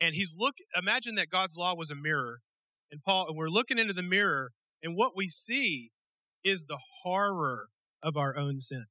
And 0.00 0.14
he's 0.14 0.34
look 0.36 0.54
imagine 0.76 1.14
that 1.16 1.30
God's 1.30 1.56
law 1.56 1.76
was 1.76 1.90
a 1.90 1.94
mirror 1.94 2.40
and 2.92 3.02
Paul, 3.02 3.26
and 3.28 3.36
we're 3.36 3.48
looking 3.48 3.78
into 3.78 3.94
the 3.94 4.02
mirror, 4.02 4.52
and 4.82 4.94
what 4.94 5.16
we 5.16 5.26
see 5.26 5.90
is 6.44 6.66
the 6.66 6.78
horror 7.02 7.68
of 8.02 8.18
our 8.18 8.36
own 8.36 8.60
sin. 8.60 8.84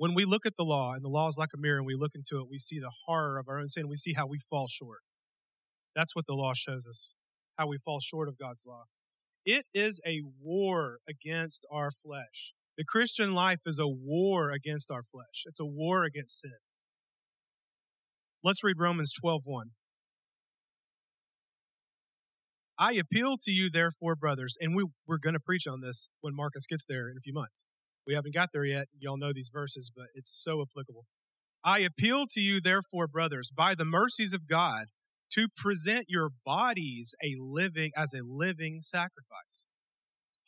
When 0.00 0.14
we 0.14 0.24
look 0.24 0.46
at 0.46 0.56
the 0.56 0.64
law, 0.64 0.94
and 0.94 1.04
the 1.04 1.10
law 1.10 1.28
is 1.28 1.36
like 1.36 1.50
a 1.52 1.58
mirror, 1.58 1.76
and 1.76 1.84
we 1.84 1.94
look 1.94 2.14
into 2.14 2.38
it, 2.38 2.48
we 2.48 2.56
see 2.56 2.78
the 2.78 2.90
horror 3.04 3.38
of 3.38 3.48
our 3.48 3.58
own 3.58 3.68
sin. 3.68 3.86
We 3.86 3.96
see 3.96 4.14
how 4.14 4.26
we 4.26 4.38
fall 4.38 4.66
short. 4.66 5.00
That's 5.94 6.16
what 6.16 6.24
the 6.24 6.32
law 6.32 6.54
shows 6.54 6.86
us, 6.88 7.16
how 7.58 7.66
we 7.66 7.76
fall 7.76 8.00
short 8.00 8.26
of 8.26 8.38
God's 8.38 8.64
law. 8.66 8.84
It 9.44 9.66
is 9.74 10.00
a 10.06 10.22
war 10.40 11.00
against 11.06 11.66
our 11.70 11.90
flesh. 11.90 12.54
The 12.78 12.84
Christian 12.86 13.34
life 13.34 13.60
is 13.66 13.78
a 13.78 13.86
war 13.86 14.52
against 14.52 14.90
our 14.90 15.02
flesh. 15.02 15.44
It's 15.44 15.60
a 15.60 15.66
war 15.66 16.04
against 16.04 16.40
sin. 16.40 16.60
Let's 18.42 18.64
read 18.64 18.76
Romans 18.78 19.12
12 19.12 19.42
1. 19.44 19.72
I 22.78 22.92
appeal 22.94 23.36
to 23.36 23.50
you, 23.50 23.68
therefore, 23.68 24.16
brothers, 24.16 24.56
and 24.58 24.74
we, 24.74 24.86
we're 25.06 25.18
going 25.18 25.34
to 25.34 25.40
preach 25.40 25.66
on 25.66 25.82
this 25.82 26.08
when 26.22 26.34
Marcus 26.34 26.64
gets 26.64 26.86
there 26.86 27.10
in 27.10 27.18
a 27.18 27.20
few 27.20 27.34
months. 27.34 27.66
We 28.06 28.14
haven't 28.14 28.34
got 28.34 28.50
there 28.52 28.64
yet. 28.64 28.88
Y'all 28.98 29.18
know 29.18 29.32
these 29.32 29.50
verses, 29.52 29.90
but 29.94 30.06
it's 30.14 30.30
so 30.30 30.62
applicable. 30.62 31.06
I 31.62 31.80
appeal 31.80 32.24
to 32.32 32.40
you, 32.40 32.60
therefore, 32.60 33.06
brothers, 33.06 33.50
by 33.54 33.74
the 33.74 33.84
mercies 33.84 34.32
of 34.32 34.46
God, 34.46 34.86
to 35.32 35.48
present 35.56 36.06
your 36.08 36.30
bodies 36.44 37.14
a 37.22 37.36
living 37.38 37.92
as 37.96 38.14
a 38.14 38.20
living 38.22 38.80
sacrifice, 38.80 39.76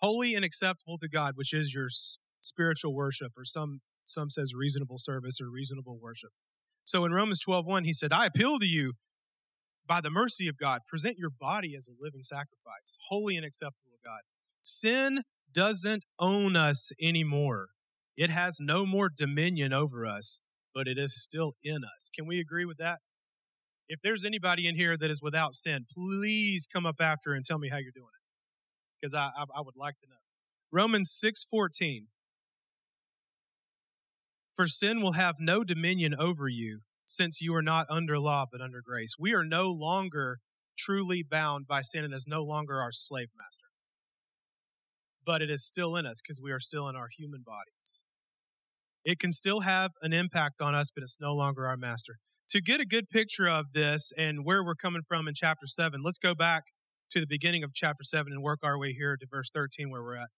holy 0.00 0.34
and 0.34 0.44
acceptable 0.44 0.98
to 0.98 1.08
God, 1.08 1.34
which 1.36 1.52
is 1.52 1.72
your 1.74 1.88
spiritual 2.40 2.94
worship, 2.94 3.32
or 3.36 3.44
some 3.44 3.80
some 4.04 4.30
says 4.30 4.52
reasonable 4.54 4.98
service 4.98 5.40
or 5.40 5.48
reasonable 5.48 5.98
worship. 6.00 6.30
So 6.84 7.04
in 7.04 7.12
Romans 7.12 7.40
12:1, 7.46 7.84
he 7.84 7.92
said, 7.92 8.12
I 8.12 8.26
appeal 8.26 8.58
to 8.58 8.66
you, 8.66 8.94
by 9.86 10.00
the 10.00 10.10
mercy 10.10 10.48
of 10.48 10.56
God, 10.56 10.80
present 10.88 11.18
your 11.18 11.30
body 11.30 11.76
as 11.76 11.88
a 11.88 11.92
living 12.00 12.22
sacrifice, 12.22 12.98
holy 13.08 13.36
and 13.36 13.46
acceptable 13.46 13.92
to 13.92 14.08
God. 14.08 14.20
Sin 14.62 15.22
doesn't 15.52 16.04
own 16.18 16.56
us 16.56 16.90
anymore. 17.00 17.68
It 18.16 18.30
has 18.30 18.58
no 18.60 18.84
more 18.86 19.10
dominion 19.14 19.72
over 19.72 20.06
us, 20.06 20.40
but 20.74 20.86
it 20.88 20.98
is 20.98 21.20
still 21.20 21.54
in 21.62 21.82
us. 21.84 22.10
Can 22.14 22.26
we 22.26 22.40
agree 22.40 22.64
with 22.64 22.78
that? 22.78 22.98
If 23.88 24.00
there's 24.02 24.24
anybody 24.24 24.66
in 24.66 24.76
here 24.76 24.96
that 24.96 25.10
is 25.10 25.20
without 25.20 25.54
sin, 25.54 25.86
please 25.92 26.66
come 26.72 26.86
up 26.86 27.00
after 27.00 27.32
and 27.32 27.44
tell 27.44 27.58
me 27.58 27.68
how 27.68 27.78
you're 27.78 27.92
doing 27.94 28.06
it, 28.06 29.00
because 29.00 29.14
I, 29.14 29.30
I, 29.36 29.44
I 29.56 29.60
would 29.60 29.76
like 29.76 29.98
to 30.00 30.06
know. 30.08 30.16
Romans 30.70 31.10
six 31.12 31.44
fourteen. 31.44 32.06
For 34.54 34.66
sin 34.66 35.00
will 35.02 35.12
have 35.12 35.36
no 35.38 35.64
dominion 35.64 36.14
over 36.18 36.48
you, 36.48 36.80
since 37.06 37.40
you 37.40 37.54
are 37.54 37.62
not 37.62 37.86
under 37.90 38.18
law 38.18 38.44
but 38.50 38.60
under 38.60 38.82
grace. 38.84 39.14
We 39.18 39.34
are 39.34 39.44
no 39.44 39.70
longer 39.70 40.38
truly 40.78 41.22
bound 41.22 41.66
by 41.66 41.82
sin 41.82 42.04
and 42.04 42.14
is 42.14 42.26
no 42.26 42.42
longer 42.42 42.80
our 42.80 42.92
slave 42.92 43.28
master. 43.36 43.66
But 45.24 45.42
it 45.42 45.50
is 45.50 45.64
still 45.64 45.96
in 45.96 46.06
us 46.06 46.20
because 46.22 46.40
we 46.42 46.50
are 46.50 46.60
still 46.60 46.88
in 46.88 46.96
our 46.96 47.08
human 47.16 47.42
bodies. 47.42 48.02
It 49.04 49.18
can 49.18 49.32
still 49.32 49.60
have 49.60 49.92
an 50.02 50.12
impact 50.12 50.60
on 50.60 50.74
us, 50.74 50.90
but 50.94 51.02
it's 51.02 51.18
no 51.20 51.32
longer 51.32 51.66
our 51.66 51.76
master. 51.76 52.18
To 52.50 52.60
get 52.60 52.80
a 52.80 52.86
good 52.86 53.08
picture 53.08 53.48
of 53.48 53.72
this 53.72 54.12
and 54.16 54.44
where 54.44 54.64
we're 54.64 54.74
coming 54.74 55.02
from 55.06 55.26
in 55.26 55.34
chapter 55.34 55.66
7, 55.66 56.00
let's 56.04 56.18
go 56.18 56.34
back 56.34 56.64
to 57.10 57.20
the 57.20 57.26
beginning 57.26 57.64
of 57.64 57.72
chapter 57.74 58.04
7 58.04 58.32
and 58.32 58.42
work 58.42 58.60
our 58.62 58.78
way 58.78 58.92
here 58.92 59.16
to 59.16 59.26
verse 59.30 59.50
13 59.54 59.90
where 59.90 60.02
we're 60.02 60.16
at. 60.16 60.28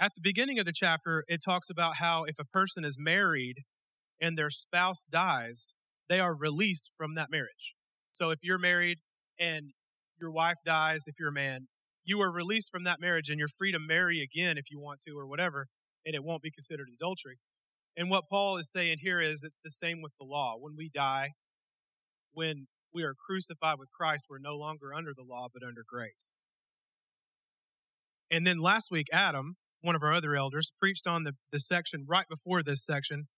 At 0.00 0.12
the 0.14 0.20
beginning 0.20 0.58
of 0.58 0.66
the 0.66 0.72
chapter, 0.74 1.24
it 1.28 1.40
talks 1.44 1.70
about 1.70 1.96
how 1.96 2.24
if 2.24 2.36
a 2.38 2.44
person 2.44 2.84
is 2.84 2.96
married 2.98 3.62
and 4.20 4.36
their 4.36 4.50
spouse 4.50 5.06
dies, 5.10 5.76
they 6.08 6.20
are 6.20 6.34
released 6.34 6.90
from 6.96 7.14
that 7.14 7.30
marriage. 7.30 7.74
So 8.12 8.30
if 8.30 8.40
you're 8.42 8.58
married 8.58 8.98
and 9.38 9.72
your 10.20 10.30
wife 10.30 10.58
dies, 10.64 11.04
if 11.06 11.14
you're 11.18 11.30
a 11.30 11.32
man, 11.32 11.68
you 12.04 12.20
are 12.20 12.30
released 12.30 12.70
from 12.70 12.84
that 12.84 13.00
marriage 13.00 13.28
and 13.28 13.38
you're 13.38 13.48
free 13.48 13.72
to 13.72 13.78
marry 13.78 14.20
again 14.22 14.58
if 14.58 14.70
you 14.70 14.78
want 14.80 15.00
to 15.00 15.12
or 15.16 15.26
whatever, 15.26 15.68
and 16.04 16.14
it 16.14 16.24
won't 16.24 16.42
be 16.42 16.50
considered 16.50 16.88
adultery. 16.92 17.38
And 17.96 18.10
what 18.10 18.28
Paul 18.28 18.56
is 18.56 18.70
saying 18.70 18.98
here 19.00 19.20
is 19.20 19.42
it's 19.42 19.60
the 19.62 19.70
same 19.70 20.02
with 20.02 20.12
the 20.18 20.26
law. 20.26 20.56
When 20.58 20.74
we 20.76 20.90
die, 20.92 21.30
when 22.32 22.66
we 22.92 23.02
are 23.02 23.14
crucified 23.26 23.78
with 23.78 23.92
Christ, 23.92 24.26
we're 24.28 24.38
no 24.38 24.56
longer 24.56 24.92
under 24.94 25.12
the 25.16 25.24
law, 25.24 25.48
but 25.52 25.62
under 25.66 25.84
grace. 25.86 26.44
And 28.30 28.46
then 28.46 28.58
last 28.58 28.88
week, 28.90 29.06
Adam, 29.12 29.56
one 29.80 29.94
of 29.94 30.02
our 30.02 30.12
other 30.12 30.34
elders, 30.34 30.72
preached 30.80 31.06
on 31.06 31.24
the, 31.24 31.32
the 31.52 31.60
section 31.60 32.04
right 32.08 32.26
before 32.28 32.62
this 32.62 32.84
section 32.84 33.28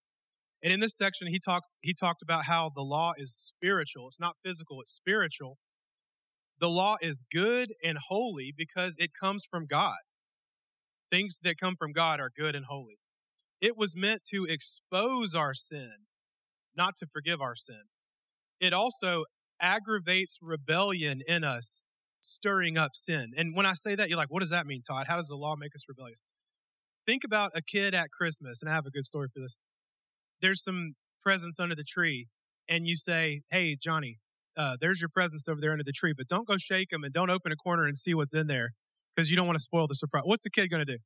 and 0.63 0.73
in 0.73 0.81
this 0.81 0.97
section, 0.97 1.29
he 1.29 1.39
talks 1.39 1.69
he 1.81 1.95
talked 1.95 2.23
about 2.23 2.47
how 2.47 2.71
the 2.75 2.83
law 2.83 3.13
is 3.17 3.35
spiritual. 3.37 4.09
It's 4.09 4.21
not 4.21 4.37
physical, 4.45 4.81
it's 4.81 4.93
spiritual. 4.93 5.59
The 6.59 6.69
law 6.69 6.97
is 7.01 7.23
good 7.31 7.75
and 7.85 7.99
holy 7.99 8.53
because 8.57 8.97
it 8.99 9.13
comes 9.13 9.45
from 9.49 9.67
God. 9.67 9.99
Things 11.11 11.39
that 11.43 11.59
come 11.59 11.77
from 11.77 11.93
God 11.93 12.21
are 12.21 12.31
good 12.35 12.55
and 12.55 12.67
holy. 12.67 12.99
It 13.61 13.77
was 13.77 13.97
meant 13.97 14.23
to 14.31 14.45
expose 14.45 15.35
our 15.35 15.55
sin, 15.55 15.93
not 16.77 16.97
to 16.97 17.07
forgive 17.07 17.41
our 17.41 17.55
sin. 17.55 17.83
It 18.61 18.73
also 18.73 19.25
aggravates 19.61 20.39
rebellion 20.43 21.23
in 21.27 21.45
us, 21.45 21.85
stirring 22.21 22.77
up 22.77 22.95
sin. 22.95 23.33
And 23.37 23.55
when 23.55 23.67
I 23.67 23.75
say 23.75 23.95
that, 23.95 24.09
you're 24.09 24.19
like, 24.19 24.31
what 24.31 24.41
does 24.41 24.51
that 24.51 24.67
mean, 24.67 24.83
Todd? 24.83 25.07
How 25.07 25.17
does 25.17 25.29
the 25.29 25.37
law 25.37 25.57
make 25.57 25.75
us 25.75 25.85
rebellious? 25.89 26.25
Think 27.07 27.23
about 27.25 27.53
a 27.55 27.63
kid 27.63 27.95
at 27.95 28.11
Christmas, 28.11 28.61
and 28.61 28.71
I 28.71 28.75
have 28.75 28.87
a 28.87 28.91
good 28.91 29.07
story 29.07 29.29
for 29.33 29.41
this 29.41 29.57
there's 30.41 30.63
some 30.63 30.95
presents 31.23 31.59
under 31.59 31.75
the 31.75 31.85
tree 31.85 32.29
and 32.69 32.87
you 32.87 32.97
say, 32.97 33.43
Hey, 33.51 33.77
Johnny, 33.81 34.19
uh, 34.57 34.77
there's 34.81 35.01
your 35.01 35.11
presents 35.11 35.49
over 35.49 35.61
there 35.61 35.73
under 35.73 35.85
the 35.85 35.93
tree, 35.93 36.15
but 36.17 36.29
don't 36.29 36.47
go 36.47 36.57
shake 36.57 36.91
them 36.91 37.05
and 37.05 37.13
don't 37.13 37.31
open 37.31 37.53
a 37.53 37.57
corner 37.57 37.85
and 37.85 37.97
see 37.97 38.15
what's 38.15 38.35
in 38.35 38.47
there 38.47 38.71
because 39.15 39.31
you 39.31 39.37
don't 39.37 39.47
want 39.47 39.57
to 39.57 39.63
spoil 39.63 39.87
the 39.87 39.95
surprise. 39.95 40.23
What's 40.25 40.43
the 40.43 40.51
kid 40.51 40.69
going 40.69 40.85
to 40.85 40.93
do? 40.93 40.99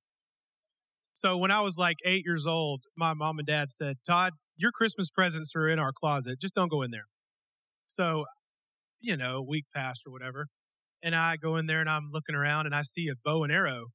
So 1.12 1.36
when 1.36 1.50
I 1.50 1.60
was 1.60 1.76
like 1.76 1.96
eight 2.04 2.24
years 2.24 2.46
old, 2.46 2.82
my 2.96 3.14
mom 3.14 3.38
and 3.38 3.46
dad 3.46 3.70
said, 3.70 3.96
Todd, 4.06 4.34
your 4.56 4.70
Christmas 4.70 5.10
presents 5.10 5.52
are 5.56 5.68
in 5.68 5.78
our 5.78 5.92
closet. 5.92 6.40
Just 6.40 6.54
don't 6.54 6.70
go 6.70 6.82
in 6.82 6.90
there. 6.90 7.06
So, 7.86 8.24
you 9.00 9.16
know, 9.16 9.38
a 9.38 9.42
week 9.42 9.64
passed 9.74 10.02
or 10.06 10.12
whatever. 10.12 10.46
And 11.02 11.14
I 11.14 11.36
go 11.36 11.56
in 11.56 11.66
there 11.66 11.80
and 11.80 11.90
I'm 11.90 12.10
looking 12.12 12.34
around 12.34 12.66
and 12.66 12.74
I 12.74 12.82
see 12.82 13.08
a 13.08 13.14
bow 13.24 13.42
and 13.42 13.52
arrow 13.52 13.86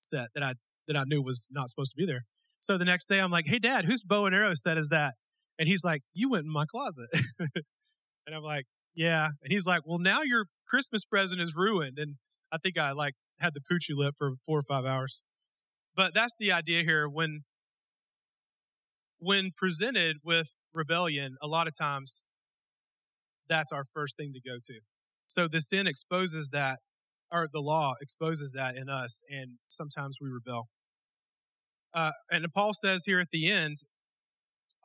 set 0.00 0.28
that 0.34 0.44
I, 0.44 0.54
that 0.86 0.96
I 0.96 1.04
knew 1.04 1.22
was 1.22 1.48
not 1.50 1.68
supposed 1.68 1.90
to 1.92 1.96
be 1.96 2.06
there. 2.06 2.24
So 2.60 2.78
the 2.78 2.84
next 2.84 3.08
day 3.08 3.18
I'm 3.18 3.30
like, 3.30 3.46
Hey 3.46 3.58
dad, 3.58 3.86
whose 3.86 4.02
bow 4.02 4.26
and 4.26 4.34
arrow 4.34 4.54
set 4.54 4.78
is 4.78 4.88
that? 4.88 5.14
And 5.58 5.68
he's 5.68 5.82
like, 5.82 6.02
You 6.14 6.30
went 6.30 6.44
in 6.44 6.52
my 6.52 6.64
closet. 6.66 7.08
and 8.26 8.34
I'm 8.34 8.42
like, 8.42 8.66
Yeah. 8.94 9.28
And 9.42 9.52
he's 9.52 9.66
like, 9.66 9.82
Well, 9.86 9.98
now 9.98 10.22
your 10.22 10.46
Christmas 10.68 11.04
present 11.04 11.40
is 11.40 11.54
ruined. 11.56 11.98
And 11.98 12.16
I 12.52 12.58
think 12.58 12.78
I 12.78 12.92
like 12.92 13.14
had 13.40 13.54
the 13.54 13.60
poochy 13.60 13.96
lip 13.96 14.14
for 14.16 14.32
four 14.44 14.58
or 14.58 14.62
five 14.62 14.84
hours. 14.84 15.22
But 15.94 16.14
that's 16.14 16.34
the 16.38 16.52
idea 16.52 16.82
here. 16.82 17.08
When 17.08 17.42
when 19.18 19.50
presented 19.56 20.16
with 20.24 20.50
rebellion, 20.74 21.36
a 21.40 21.46
lot 21.46 21.66
of 21.66 21.78
times 21.78 22.26
that's 23.48 23.70
our 23.70 23.84
first 23.84 24.16
thing 24.16 24.32
to 24.32 24.40
go 24.40 24.56
to. 24.56 24.80
So 25.26 25.48
the 25.48 25.60
sin 25.60 25.86
exposes 25.86 26.50
that, 26.52 26.80
or 27.30 27.48
the 27.52 27.60
law 27.60 27.94
exposes 28.00 28.52
that 28.52 28.76
in 28.76 28.88
us, 28.88 29.22
and 29.30 29.58
sometimes 29.68 30.18
we 30.20 30.28
rebel. 30.28 30.68
Uh, 31.94 32.12
and 32.30 32.46
Paul 32.52 32.72
says 32.72 33.02
here 33.06 33.20
at 33.20 33.30
the 33.30 33.50
end, 33.50 33.76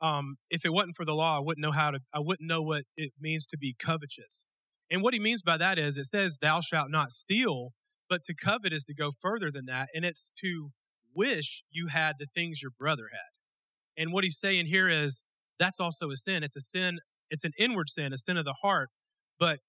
um, 0.00 0.36
if 0.50 0.64
it 0.64 0.72
wasn't 0.72 0.96
for 0.96 1.04
the 1.04 1.14
law, 1.14 1.36
I 1.36 1.40
wouldn't 1.40 1.62
know 1.62 1.72
how 1.72 1.90
to, 1.90 2.00
I 2.14 2.20
wouldn't 2.20 2.48
know 2.48 2.62
what 2.62 2.84
it 2.96 3.12
means 3.20 3.46
to 3.46 3.58
be 3.58 3.74
covetous. 3.78 4.54
And 4.90 5.02
what 5.02 5.12
he 5.14 5.20
means 5.20 5.42
by 5.42 5.56
that 5.58 5.78
is 5.78 5.98
it 5.98 6.04
says, 6.04 6.38
thou 6.40 6.60
shalt 6.60 6.90
not 6.90 7.10
steal, 7.10 7.72
But 8.08 8.22
to 8.24 8.34
covet 8.34 8.72
is 8.72 8.84
to 8.84 8.94
go 8.94 9.10
further 9.10 9.50
than 9.50 9.66
that, 9.66 9.88
and 9.94 10.04
it's 10.04 10.32
to 10.40 10.70
wish 11.14 11.62
you 11.70 11.88
had 11.88 12.16
the 12.18 12.26
things 12.26 12.62
your 12.62 12.70
brother 12.70 13.08
had. 13.12 14.02
And 14.02 14.12
what 14.12 14.24
he's 14.24 14.38
saying 14.38 14.66
here 14.66 14.88
is 14.88 15.26
that's 15.58 15.80
also 15.80 16.10
a 16.10 16.16
sin. 16.16 16.42
It's 16.42 16.56
a 16.56 16.60
sin, 16.60 17.00
it's 17.30 17.44
an 17.44 17.52
inward 17.58 17.88
sin, 17.90 18.12
a 18.12 18.16
sin 18.16 18.36
of 18.36 18.44
the 18.44 18.56
heart, 18.62 18.90
but 19.38 19.60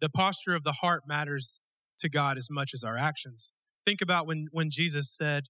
the 0.00 0.08
posture 0.08 0.54
of 0.54 0.64
the 0.64 0.72
heart 0.72 1.02
matters 1.06 1.60
to 1.98 2.08
God 2.08 2.36
as 2.36 2.48
much 2.50 2.72
as 2.74 2.82
our 2.82 2.98
actions. 2.98 3.52
Think 3.86 4.00
about 4.00 4.26
when, 4.26 4.46
when 4.50 4.70
Jesus 4.70 5.14
said, 5.14 5.44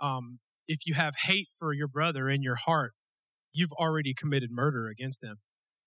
um, 0.00 0.38
if 0.66 0.86
you 0.86 0.94
have 0.94 1.16
hate 1.24 1.48
for 1.58 1.72
your 1.72 1.88
brother 1.88 2.30
in 2.30 2.42
your 2.42 2.56
heart, 2.56 2.92
you've 3.52 3.72
already 3.72 4.14
committed 4.14 4.50
murder 4.50 4.88
against 4.88 5.22
him. 5.22 5.36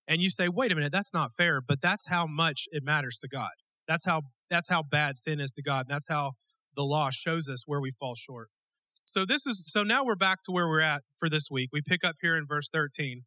And 0.08 0.20
you 0.20 0.30
say, 0.30 0.48
wait 0.48 0.72
a 0.72 0.74
minute, 0.74 0.92
that's 0.92 1.14
not 1.14 1.32
fair, 1.32 1.60
but 1.60 1.80
that's 1.80 2.06
how 2.08 2.26
much 2.26 2.64
it 2.72 2.82
matters 2.82 3.16
to 3.18 3.28
God. 3.28 3.50
That's 3.86 4.04
how, 4.04 4.22
that's 4.50 4.68
how 4.68 4.82
bad 4.82 5.16
sin 5.16 5.40
is 5.40 5.52
to 5.52 5.62
God. 5.62 5.86
That's 5.88 6.08
how 6.08 6.32
the 6.74 6.82
law 6.82 7.10
shows 7.10 7.48
us 7.48 7.62
where 7.66 7.80
we 7.80 7.90
fall 7.90 8.14
short. 8.16 8.48
So 9.04 9.24
this 9.24 9.46
is, 9.46 9.64
so 9.66 9.82
now 9.82 10.04
we're 10.04 10.16
back 10.16 10.42
to 10.44 10.52
where 10.52 10.68
we're 10.68 10.80
at 10.80 11.02
for 11.18 11.28
this 11.28 11.44
week. 11.50 11.70
We 11.72 11.82
pick 11.82 12.04
up 12.04 12.16
here 12.20 12.36
in 12.36 12.46
verse 12.46 12.68
13. 12.72 13.22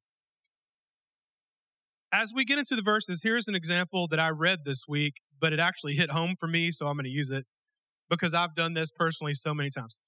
As 2.12 2.32
we 2.34 2.46
get 2.46 2.58
into 2.58 2.76
the 2.76 2.82
verses, 2.82 3.22
here's 3.24 3.48
an 3.48 3.56
example 3.56 4.08
that 4.08 4.20
I 4.20 4.30
read 4.30 4.60
this 4.66 4.84
week, 4.88 5.16
but 5.40 5.54
it 5.54 5.60
actually 5.60 5.94
hit 5.94 6.12
home 6.12 6.36
for 6.40 6.48
me, 6.48 6.72
so 6.72 6.88
I'm 6.88 6.96
going 6.96 7.06
to 7.06 7.10
use 7.10 7.30
it 7.30 7.46
because 8.10 8.34
I've 8.34 8.56
done 8.56 8.74
this 8.74 8.90
personally 8.90 9.34
so 9.34 9.54
many 9.54 9.70
times. 9.70 10.00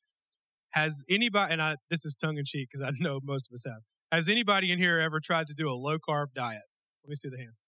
Has 0.72 1.04
anybody, 1.10 1.54
and 1.54 1.62
I, 1.62 1.76
this 1.90 2.06
is 2.06 2.16
tongue 2.16 2.38
in 2.38 2.46
cheek 2.46 2.70
because 2.72 2.88
I 2.88 2.92
know 3.00 3.20
most 3.24 3.48
of 3.50 3.54
us 3.54 3.64
have, 3.66 3.82
has 4.12 4.30
anybody 4.30 4.72
in 4.72 4.80
here 4.80 5.00
ever 5.00 5.20
tried 5.20 5.48
to 5.48 5.54
do 5.54 5.70
a 5.70 5.74
low 5.74 5.98
carb 5.98 6.28
diet? 6.36 6.62
Let 7.04 7.10
me 7.10 7.16
see 7.16 7.30
the 7.30 7.38
hands. 7.38 7.62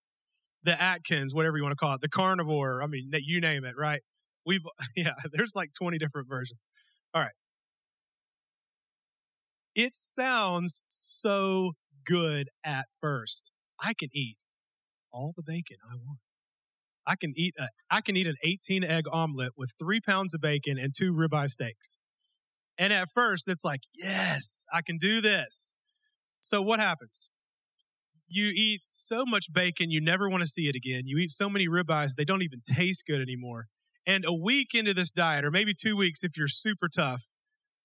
The 0.63 0.81
Atkins, 0.81 1.33
whatever 1.33 1.57
you 1.57 1.63
want 1.63 1.73
to 1.73 1.77
call 1.77 1.95
it, 1.95 2.01
the 2.01 2.09
carnivore. 2.09 2.83
I 2.83 2.87
mean, 2.87 3.09
you 3.13 3.39
name 3.39 3.63
it, 3.65 3.75
right? 3.77 4.01
We've, 4.45 4.61
yeah, 4.95 5.13
there's 5.31 5.53
like 5.55 5.71
20 5.77 5.97
different 5.97 6.27
versions. 6.29 6.59
All 7.13 7.21
right. 7.21 7.31
It 9.75 9.95
sounds 9.95 10.81
so 10.87 11.73
good 12.05 12.49
at 12.65 12.87
first. 12.99 13.51
I 13.81 13.93
can 13.97 14.09
eat 14.13 14.37
all 15.11 15.33
the 15.35 15.43
bacon 15.43 15.77
I 15.89 15.95
want. 15.95 16.19
I 17.07 17.15
can 17.15 17.33
eat 17.35 17.55
a, 17.57 17.69
I 17.89 18.01
can 18.01 18.17
eat 18.17 18.27
an 18.27 18.35
18 18.43 18.83
egg 18.83 19.05
omelet 19.11 19.53
with 19.57 19.73
three 19.79 19.99
pounds 19.99 20.33
of 20.33 20.41
bacon 20.41 20.77
and 20.77 20.93
two 20.95 21.13
ribeye 21.13 21.49
steaks. 21.49 21.95
And 22.77 22.93
at 22.93 23.09
first, 23.13 23.47
it's 23.47 23.63
like, 23.63 23.81
yes, 23.95 24.63
I 24.71 24.81
can 24.81 24.97
do 24.97 25.21
this. 25.21 25.75
So 26.41 26.61
what 26.61 26.79
happens? 26.79 27.27
You 28.27 28.51
eat 28.53 28.81
so 28.83 29.25
much 29.25 29.51
bacon, 29.51 29.89
you 29.89 30.01
never 30.01 30.29
want 30.29 30.41
to 30.41 30.47
see 30.47 30.67
it 30.67 30.75
again. 30.75 31.03
You 31.05 31.17
eat 31.17 31.31
so 31.31 31.49
many 31.49 31.67
ribeyes, 31.67 32.11
they 32.15 32.25
don't 32.25 32.43
even 32.43 32.61
taste 32.67 33.03
good 33.07 33.21
anymore. 33.21 33.65
And 34.05 34.23
a 34.25 34.33
week 34.33 34.73
into 34.73 34.93
this 34.93 35.11
diet, 35.11 35.45
or 35.45 35.51
maybe 35.51 35.73
two 35.73 35.95
weeks 35.97 36.23
if 36.23 36.37
you're 36.37 36.47
super 36.47 36.87
tough, 36.87 37.25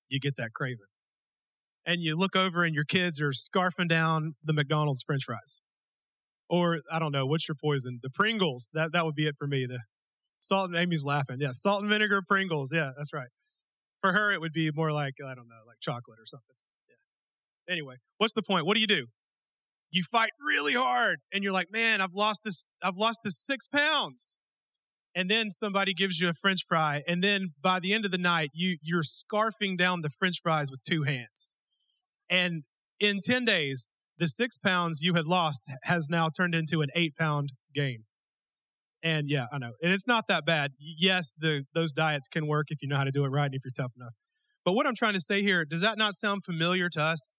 you 0.08 0.20
get 0.20 0.37
that 0.37 0.52
craving. 0.54 0.87
And 1.87 2.00
you 2.00 2.16
look 2.16 2.37
over 2.37 2.62
and 2.62 2.75
your 2.75 2.84
kids 2.84 3.20
are 3.20 3.30
scarfing 3.30 3.88
down 3.88 4.34
the 4.42 4.54
McDonald's 4.54 5.02
french 5.02 5.25
fries. 5.25 5.58
Or 6.49 6.80
I 6.90 6.99
don't 6.99 7.12
know, 7.12 7.26
what's 7.26 7.49
your 7.49 7.56
poison? 7.61 8.00
The 8.02 8.11
Pringles. 8.11 8.70
That 8.75 8.92
that 8.92 9.04
would 9.04 9.14
be 9.14 9.26
it 9.26 9.37
for 9.38 9.46
me. 9.46 9.66
The 9.66 9.80
salt 10.40 10.70
and 10.70 10.78
Amy's 10.78 11.04
laughing. 11.04 11.38
Yeah, 11.40 11.52
salt 11.52 11.82
and 11.82 11.90
vinegar 11.90 12.23
Pringles. 12.26 12.73
Yeah, 12.73 12.92
that's 12.96 13.12
right. 13.12 13.28
For 14.00 14.12
her, 14.12 14.32
it 14.32 14.40
would 14.40 14.52
be 14.52 14.70
more 14.75 14.92
like, 14.92 15.14
I 15.25 15.34
don't 15.34 15.49
know, 15.49 15.62
like 15.66 15.78
chocolate 15.80 16.18
or 16.18 16.26
something. 16.26 16.56
Anyway, 17.68 17.97
what's 18.18 18.35
the 18.35 18.42
point? 18.42 18.66
What 18.66 18.75
do 18.75 18.80
you 18.80 18.87
do? 18.87 19.06
You 19.90 20.02
fight 20.02 20.30
really 20.44 20.75
hard 20.75 21.21
and 21.33 21.44
you're 21.44 21.52
like, 21.52 21.71
man, 21.71 22.00
I've 22.00 22.14
lost 22.14 22.42
this, 22.44 22.66
I've 22.83 22.97
lost 22.97 23.21
this 23.25 23.38
six 23.38 23.66
pounds. 23.66 24.37
And 25.14 25.30
then 25.30 25.49
somebody 25.50 25.94
gives 25.94 26.21
you 26.21 26.28
a 26.28 26.35
french 26.35 26.64
fry. 26.68 27.02
And 27.06 27.23
then 27.23 27.54
by 27.62 27.78
the 27.78 27.94
end 27.94 28.04
of 28.04 28.11
the 28.11 28.18
night, 28.18 28.50
you, 28.52 28.78
you're 28.83 29.04
scarfing 29.04 29.78
down 29.78 30.00
the 30.02 30.11
french 30.11 30.40
fries 30.42 30.73
with 30.73 30.83
two 30.83 31.04
hands. 31.04 31.54
And 32.28 32.64
in 32.99 33.21
10 33.21 33.44
days, 33.44 33.92
the 34.18 34.27
six 34.27 34.57
pounds 34.57 35.03
you 35.03 35.14
had 35.14 35.27
lost 35.27 35.70
has 35.83 36.09
now 36.09 36.29
turned 36.29 36.55
into 36.55 36.83
an 36.83 36.88
eight 36.94 37.16
pound 37.16 37.53
gain. 37.72 38.05
And 39.03 39.29
yeah, 39.29 39.46
I 39.53 39.59
know. 39.59 39.72
And 39.83 39.92
it's 39.92 40.07
not 40.07 40.27
that 40.29 40.46
bad. 40.46 40.72
Yes, 40.79 41.35
the 41.38 41.66
those 41.74 41.92
diets 41.92 42.27
can 42.27 42.46
work 42.46 42.68
if 42.70 42.81
you 42.81 42.88
know 42.88 42.96
how 42.96 43.05
to 43.05 43.12
do 43.12 43.24
it 43.24 43.29
right 43.29 43.44
and 43.44 43.55
if 43.55 43.62
you're 43.64 43.72
tough 43.77 43.92
enough. 43.96 44.14
But 44.64 44.72
what 44.72 44.87
I'm 44.87 44.94
trying 44.94 45.12
to 45.12 45.20
say 45.20 45.42
here, 45.42 45.64
does 45.64 45.83
that 45.83 45.98
not 45.98 46.14
sound 46.14 46.42
familiar 46.42 46.88
to 46.88 47.00
us? 47.00 47.37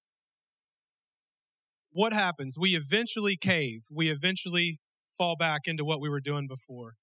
What 1.95 2.11
happens? 2.11 2.57
We 2.59 2.75
eventually 2.75 3.37
cave. 3.37 3.85
We 3.89 4.09
eventually 4.09 4.81
fall 5.17 5.37
back 5.37 5.61
into 5.63 5.85
what 5.85 6.01
we 6.01 6.09
were 6.09 6.19
doing 6.19 6.45
before. 6.45 6.95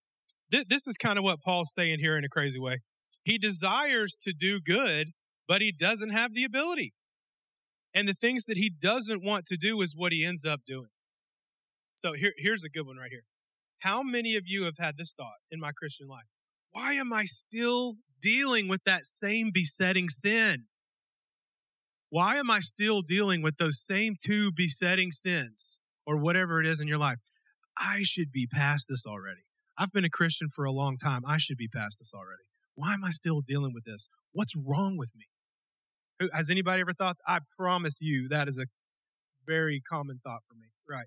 Th- 0.51 0.67
this 0.69 0.87
is 0.87 0.99
kind 0.99 1.17
of 1.17 1.25
what 1.25 1.41
Paul's 1.41 1.73
saying 1.73 2.01
here 2.01 2.15
in 2.15 2.25
a 2.25 2.29
crazy 2.29 2.59
way. 2.59 2.81
He 3.25 3.39
desires 3.39 4.15
to 4.21 4.35
do 4.35 4.61
good, 4.61 5.13
but 5.49 5.63
he 5.63 5.73
doesn't 5.73 6.11
have 6.11 6.35
the 6.35 6.45
ability. 6.45 6.93
And 7.95 8.07
the 8.07 8.13
things 8.13 8.45
that 8.45 8.59
he 8.59 8.69
doesn't 8.69 9.25
want 9.25 9.47
to 9.47 9.57
do 9.57 9.81
is 9.81 9.95
what 9.97 10.13
he 10.13 10.27
ends 10.27 10.45
up 10.45 10.61
doing. 10.67 10.91
So 11.95 12.13
here, 12.13 12.35
here's 12.37 12.63
a 12.63 12.69
good 12.69 12.87
one 12.87 12.99
right 12.99 13.11
here. 13.11 13.25
How 13.79 14.03
many 14.03 14.37
of 14.37 14.43
you 14.45 14.65
have 14.65 14.77
had 14.79 14.99
this 14.99 15.15
thought 15.17 15.41
in 15.51 15.59
my 15.59 15.73
Christian 15.73 16.07
life? 16.07 16.27
Why 16.73 16.93
am 16.93 17.15
I 17.15 17.25
still 17.25 17.95
dealing 18.21 18.69
with 18.69 18.85
that 18.85 19.07
same 19.07 19.53
besetting 19.55 20.11
sin? 20.11 20.67
Why 22.13 22.37
am 22.37 22.51
I 22.51 22.61
still 22.61 23.01
dealing 23.01 23.41
with 23.41 23.57
those 23.57 23.83
same 23.83 24.17
two 24.23 24.53
besetting 24.53 25.11
sins 25.13 25.81
or 26.07 26.19
whatever 26.19 26.61
it 26.61 26.67
is 26.67 26.79
in 26.79 26.87
your 26.87 26.99
life? 26.99 27.17
I 27.79 28.03
should 28.03 28.31
be 28.31 28.47
past 28.47 28.87
this 28.91 29.07
already. 29.07 29.47
I've 29.79 29.93
been 29.93 30.05
a 30.05 30.11
Christian 30.11 30.49
for 30.55 30.67
a 30.67 30.73
long 30.73 30.99
time. 30.99 31.23
I 31.27 31.39
should 31.39 31.57
be 31.57 31.69
past 31.69 31.99
this 32.01 32.13
already. 32.15 32.43
Why 32.75 32.93
am 32.93 33.03
I 33.03 33.13
still 33.13 33.41
dealing 33.41 33.73
with 33.73 33.85
this? 33.85 34.11
What's 34.33 34.53
wrong 34.55 34.99
with 34.99 35.15
me? 35.17 36.29
Has 36.35 36.51
anybody 36.51 36.83
ever 36.83 36.93
thought? 36.93 37.17
I 37.27 37.39
promise 37.59 37.97
you 38.03 38.29
that 38.29 38.47
is 38.47 38.59
a 38.59 38.67
very 39.47 39.81
common 39.81 40.21
thought 40.23 40.43
for 40.47 40.55
me. 40.55 40.67
Right. 40.87 41.07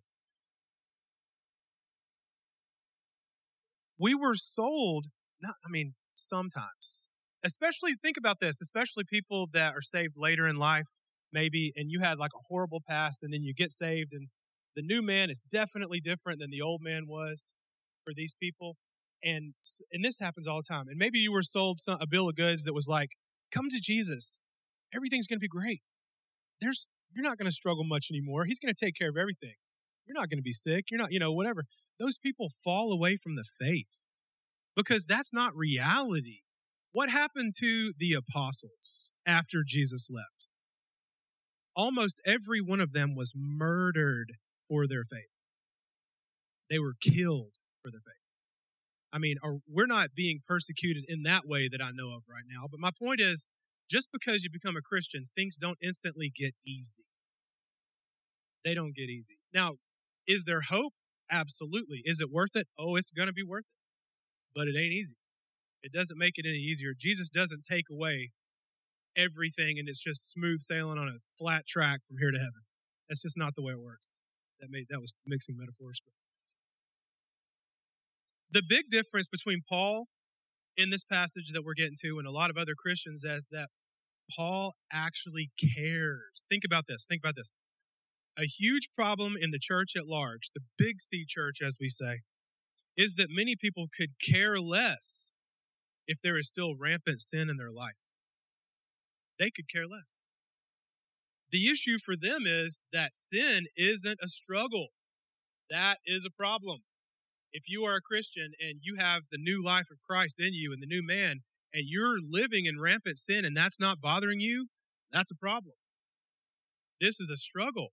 we 3.97 4.13
were 4.13 4.35
sold 4.35 5.07
not 5.41 5.55
i 5.65 5.69
mean 5.69 5.93
sometimes 6.15 7.07
especially 7.45 7.93
think 8.01 8.17
about 8.17 8.39
this 8.39 8.59
especially 8.59 9.03
people 9.05 9.47
that 9.53 9.73
are 9.73 9.81
saved 9.81 10.15
later 10.17 10.47
in 10.47 10.55
life 10.55 10.89
maybe 11.31 11.71
and 11.75 11.91
you 11.91 11.99
had 11.99 12.17
like 12.17 12.31
a 12.35 12.43
horrible 12.49 12.81
past 12.87 13.23
and 13.23 13.31
then 13.33 13.43
you 13.43 13.53
get 13.53 13.71
saved 13.71 14.11
and 14.13 14.27
the 14.75 14.81
new 14.81 15.01
man 15.01 15.29
is 15.29 15.41
definitely 15.49 16.01
different 16.01 16.39
than 16.39 16.49
the 16.49 16.61
old 16.61 16.81
man 16.81 17.03
was 17.07 17.55
for 18.03 18.13
these 18.15 18.33
people 18.41 18.75
and 19.23 19.53
and 19.91 20.03
this 20.03 20.19
happens 20.19 20.47
all 20.47 20.57
the 20.57 20.73
time 20.73 20.87
and 20.87 20.97
maybe 20.97 21.19
you 21.19 21.31
were 21.31 21.43
sold 21.43 21.79
some, 21.79 21.97
a 22.01 22.07
bill 22.07 22.29
of 22.29 22.35
goods 22.35 22.63
that 22.63 22.73
was 22.73 22.87
like 22.87 23.09
come 23.51 23.69
to 23.69 23.79
jesus. 23.79 24.41
Everything's 24.93 25.27
going 25.27 25.37
to 25.37 25.43
be 25.43 25.47
great. 25.47 25.81
There's 26.61 26.87
you're 27.13 27.23
not 27.23 27.37
going 27.37 27.47
to 27.47 27.51
struggle 27.51 27.83
much 27.83 28.07
anymore. 28.11 28.45
He's 28.45 28.59
going 28.59 28.73
to 28.73 28.85
take 28.85 28.95
care 28.95 29.09
of 29.09 29.17
everything. 29.17 29.55
You're 30.05 30.15
not 30.15 30.29
going 30.29 30.39
to 30.39 30.43
be 30.43 30.53
sick. 30.53 30.85
You're 30.89 30.99
not 30.99 31.11
you 31.11 31.19
know 31.19 31.31
whatever. 31.31 31.65
Those 31.99 32.17
people 32.17 32.47
fall 32.63 32.91
away 32.91 33.17
from 33.17 33.35
the 33.35 33.45
faith 33.59 34.03
because 34.75 35.05
that's 35.05 35.33
not 35.33 35.55
reality. 35.55 36.39
What 36.95 37.09
happened 37.09 37.53
to 37.59 37.91
the 37.99 38.13
apostles 38.13 39.11
after 39.25 39.65
Jesus 39.67 40.07
left? 40.09 40.47
Almost 41.75 42.21
every 42.25 42.61
one 42.61 42.79
of 42.79 42.93
them 42.93 43.15
was 43.15 43.33
murdered 43.35 44.35
for 44.69 44.87
their 44.87 45.03
faith. 45.03 45.27
They 46.69 46.79
were 46.79 46.93
killed 47.01 47.55
for 47.81 47.91
their 47.91 47.99
faith. 47.99 48.23
I 49.11 49.17
mean, 49.17 49.35
we're 49.67 49.87
not 49.87 50.15
being 50.15 50.39
persecuted 50.47 51.03
in 51.09 51.23
that 51.23 51.41
way 51.45 51.67
that 51.67 51.81
I 51.81 51.89
know 51.93 52.15
of 52.15 52.23
right 52.29 52.45
now. 52.49 52.67
But 52.71 52.79
my 52.79 52.91
point 52.97 53.19
is, 53.19 53.49
just 53.91 54.07
because 54.13 54.45
you 54.45 54.49
become 54.49 54.77
a 54.77 54.81
Christian, 54.81 55.25
things 55.35 55.57
don't 55.57 55.77
instantly 55.83 56.31
get 56.33 56.53
easy. 56.65 57.03
They 58.63 58.73
don't 58.73 58.95
get 58.95 59.09
easy. 59.09 59.35
Now, 59.53 59.73
is 60.25 60.45
there 60.45 60.61
hope? 60.61 60.93
Absolutely. 61.29 62.03
Is 62.05 62.21
it 62.21 62.31
worth 62.31 62.55
it? 62.55 62.67
Oh, 62.79 62.95
it's 62.95 63.11
going 63.11 63.27
to 63.27 63.33
be 63.33 63.43
worth 63.43 63.65
it. 63.65 64.57
But 64.57 64.69
it 64.69 64.77
ain't 64.77 64.93
easy. 64.93 65.15
It 65.85 65.93
doesn't 65.93 66.17
make 66.17 66.33
it 66.37 66.47
any 66.47 66.57
easier. 66.57 66.95
Jesus 66.97 67.29
doesn't 67.29 67.63
take 67.63 67.85
away 67.91 68.31
everything 69.15 69.77
and 69.77 69.87
it's 69.87 69.99
just 69.99 70.31
smooth 70.31 70.59
sailing 70.59 70.97
on 70.97 71.07
a 71.07 71.19
flat 71.37 71.67
track 71.67 71.99
from 72.07 72.17
here 72.17 72.31
to 72.31 72.39
heaven. 72.39 72.65
That's 73.07 73.21
just 73.21 73.37
not 73.37 73.53
the 73.55 73.61
way 73.61 73.73
it 73.73 73.79
works. 73.79 74.15
That 74.59 74.71
made 74.71 74.87
that 74.89 74.99
was 74.99 75.15
mixing 75.27 75.55
metaphors. 75.57 76.01
But 76.03 76.13
the 78.51 78.63
big 78.67 78.89
difference 78.89 79.27
between 79.27 79.61
Paul 79.69 80.07
in 80.75 80.89
this 80.89 81.03
passage 81.03 81.51
that 81.53 81.63
we're 81.63 81.75
getting 81.75 81.97
to 82.01 82.17
and 82.17 82.27
a 82.27 82.31
lot 82.31 82.49
of 82.49 82.57
other 82.57 82.73
Christians 82.75 83.23
is 83.23 83.47
that 83.51 83.69
Paul 84.35 84.73
actually 84.91 85.51
cares. 85.59 86.47
Think 86.49 86.63
about 86.65 86.85
this. 86.87 87.05
Think 87.07 87.21
about 87.23 87.35
this 87.35 87.53
a 88.37 88.45
huge 88.45 88.89
problem 88.97 89.35
in 89.39 89.51
the 89.51 89.59
church 89.59 89.93
at 89.95 90.07
large, 90.07 90.49
the 90.53 90.61
big 90.77 90.99
C 90.99 91.25
church, 91.27 91.59
as 91.63 91.77
we 91.79 91.89
say, 91.89 92.21
is 92.97 93.13
that 93.15 93.27
many 93.29 93.55
people 93.55 93.87
could 93.95 94.19
care 94.19 94.59
less 94.59 95.31
if 96.07 96.19
there 96.21 96.37
is 96.37 96.47
still 96.47 96.75
rampant 96.75 97.21
sin 97.21 97.49
in 97.49 97.57
their 97.57 97.71
life. 97.71 98.05
They 99.39 99.51
could 99.51 99.69
care 99.71 99.87
less. 99.87 100.25
The 101.51 101.69
issue 101.69 101.97
for 102.03 102.15
them 102.15 102.43
is 102.45 102.83
that 102.91 103.15
sin 103.15 103.65
isn't 103.77 104.19
a 104.21 104.27
struggle. 104.27 104.89
That 105.69 105.97
is 106.05 106.25
a 106.25 106.35
problem. 106.35 106.79
If 107.51 107.63
you 107.67 107.83
are 107.85 107.95
a 107.95 108.01
Christian 108.01 108.51
and 108.59 108.79
you 108.81 108.95
have 108.99 109.23
the 109.31 109.37
new 109.37 109.63
life 109.63 109.87
of 109.91 110.01
Christ 110.07 110.35
in 110.39 110.53
you 110.53 110.73
and 110.73 110.81
the 110.81 110.87
new 110.87 111.05
man, 111.05 111.41
and 111.73 111.83
you're 111.87 112.17
living 112.21 112.65
in 112.65 112.79
rampant 112.79 113.17
sin 113.17 113.43
and 113.43 113.55
that's 113.55 113.79
not 113.79 114.01
bothering 114.01 114.39
you, 114.39 114.67
that's 115.11 115.31
a 115.31 115.35
problem. 115.35 115.75
This 117.01 117.19
is 117.19 117.29
a 117.29 117.37
struggle. 117.37 117.89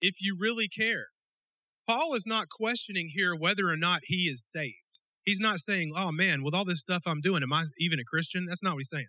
If 0.00 0.16
you 0.20 0.36
really 0.38 0.68
care, 0.68 1.06
Paul 1.86 2.14
is 2.14 2.26
not 2.26 2.48
questioning 2.48 3.10
here 3.14 3.34
whether 3.34 3.68
or 3.68 3.76
not 3.76 4.00
he 4.04 4.28
is 4.28 4.44
saved. 4.44 5.00
He's 5.26 5.40
not 5.40 5.58
saying, 5.58 5.92
oh 5.94 6.12
man, 6.12 6.44
with 6.44 6.54
all 6.54 6.64
this 6.64 6.78
stuff 6.78 7.02
I'm 7.04 7.20
doing, 7.20 7.42
am 7.42 7.52
I 7.52 7.64
even 7.78 7.98
a 7.98 8.04
Christian? 8.04 8.46
That's 8.46 8.62
not 8.62 8.74
what 8.74 8.78
he's 8.78 8.90
saying. 8.90 9.08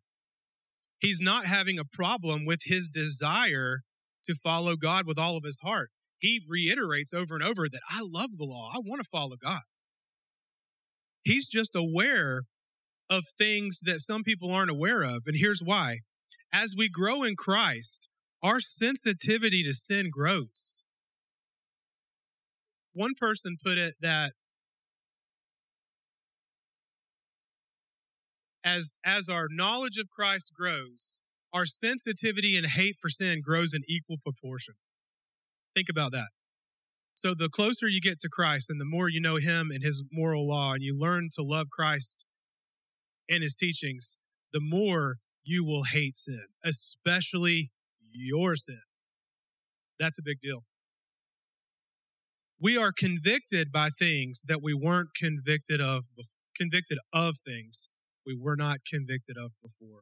He's 0.99 1.21
not 1.21 1.45
having 1.45 1.77
a 1.77 1.85
problem 1.85 2.43
with 2.43 2.61
his 2.63 2.89
desire 2.89 3.81
to 4.25 4.33
follow 4.33 4.75
God 4.75 5.05
with 5.05 5.19
all 5.19 5.37
of 5.37 5.43
his 5.43 5.59
heart. 5.63 5.91
He 6.17 6.41
reiterates 6.49 7.13
over 7.13 7.35
and 7.35 7.43
over 7.43 7.69
that 7.69 7.81
I 7.87 7.99
love 8.01 8.31
the 8.35 8.45
law. 8.45 8.71
I 8.73 8.79
want 8.83 8.99
to 9.03 9.07
follow 9.07 9.35
God. 9.39 9.61
He's 11.23 11.47
just 11.47 11.75
aware 11.75 12.41
of 13.11 13.25
things 13.37 13.77
that 13.83 13.99
some 13.99 14.23
people 14.23 14.51
aren't 14.51 14.71
aware 14.71 15.03
of. 15.03 15.23
And 15.27 15.37
here's 15.37 15.61
why. 15.63 15.99
As 16.51 16.73
we 16.75 16.89
grow 16.89 17.21
in 17.21 17.35
Christ, 17.35 18.07
our 18.41 18.59
sensitivity 18.59 19.63
to 19.63 19.73
sin 19.73 20.09
grows. 20.11 20.83
One 22.93 23.13
person 23.15 23.57
put 23.63 23.77
it 23.77 23.93
that 24.01 24.33
as 28.67 28.97
as 29.05 29.29
our 29.29 29.47
knowledge 29.49 29.97
of 29.97 30.09
Christ 30.09 30.51
grows, 30.53 31.21
our 31.53 31.65
sensitivity 31.65 32.57
and 32.57 32.65
hate 32.65 32.97
for 32.99 33.09
sin 33.09 33.41
grows 33.41 33.73
in 33.73 33.83
equal 33.87 34.17
proportion. 34.17 34.75
Think 35.73 35.87
about 35.89 36.11
that. 36.11 36.27
So 37.13 37.33
the 37.37 37.49
closer 37.49 37.87
you 37.87 38.01
get 38.01 38.19
to 38.19 38.29
Christ 38.29 38.69
and 38.69 38.79
the 38.79 38.85
more 38.85 39.09
you 39.09 39.21
know 39.21 39.37
him 39.37 39.71
and 39.71 39.83
his 39.83 40.03
moral 40.11 40.47
law 40.47 40.73
and 40.73 40.83
you 40.83 40.95
learn 40.97 41.29
to 41.35 41.41
love 41.41 41.67
Christ 41.71 42.25
and 43.29 43.41
his 43.41 43.55
teachings, 43.55 44.17
the 44.53 44.59
more 44.61 45.17
you 45.43 45.63
will 45.63 45.83
hate 45.83 46.15
sin, 46.15 46.45
especially 46.63 47.71
your 48.11 48.55
sin. 48.55 48.81
That's 49.99 50.19
a 50.19 50.23
big 50.23 50.41
deal. 50.41 50.63
We 52.59 52.77
are 52.77 52.91
convicted 52.91 53.71
by 53.71 53.89
things 53.89 54.41
that 54.47 54.61
we 54.61 54.73
weren't 54.73 55.09
convicted 55.15 55.79
of, 55.79 56.05
convicted 56.55 56.99
of 57.13 57.37
things 57.37 57.87
we 58.27 58.37
were 58.39 58.57
not 58.57 58.79
convicted 58.85 59.37
of 59.37 59.53
before. 59.63 60.01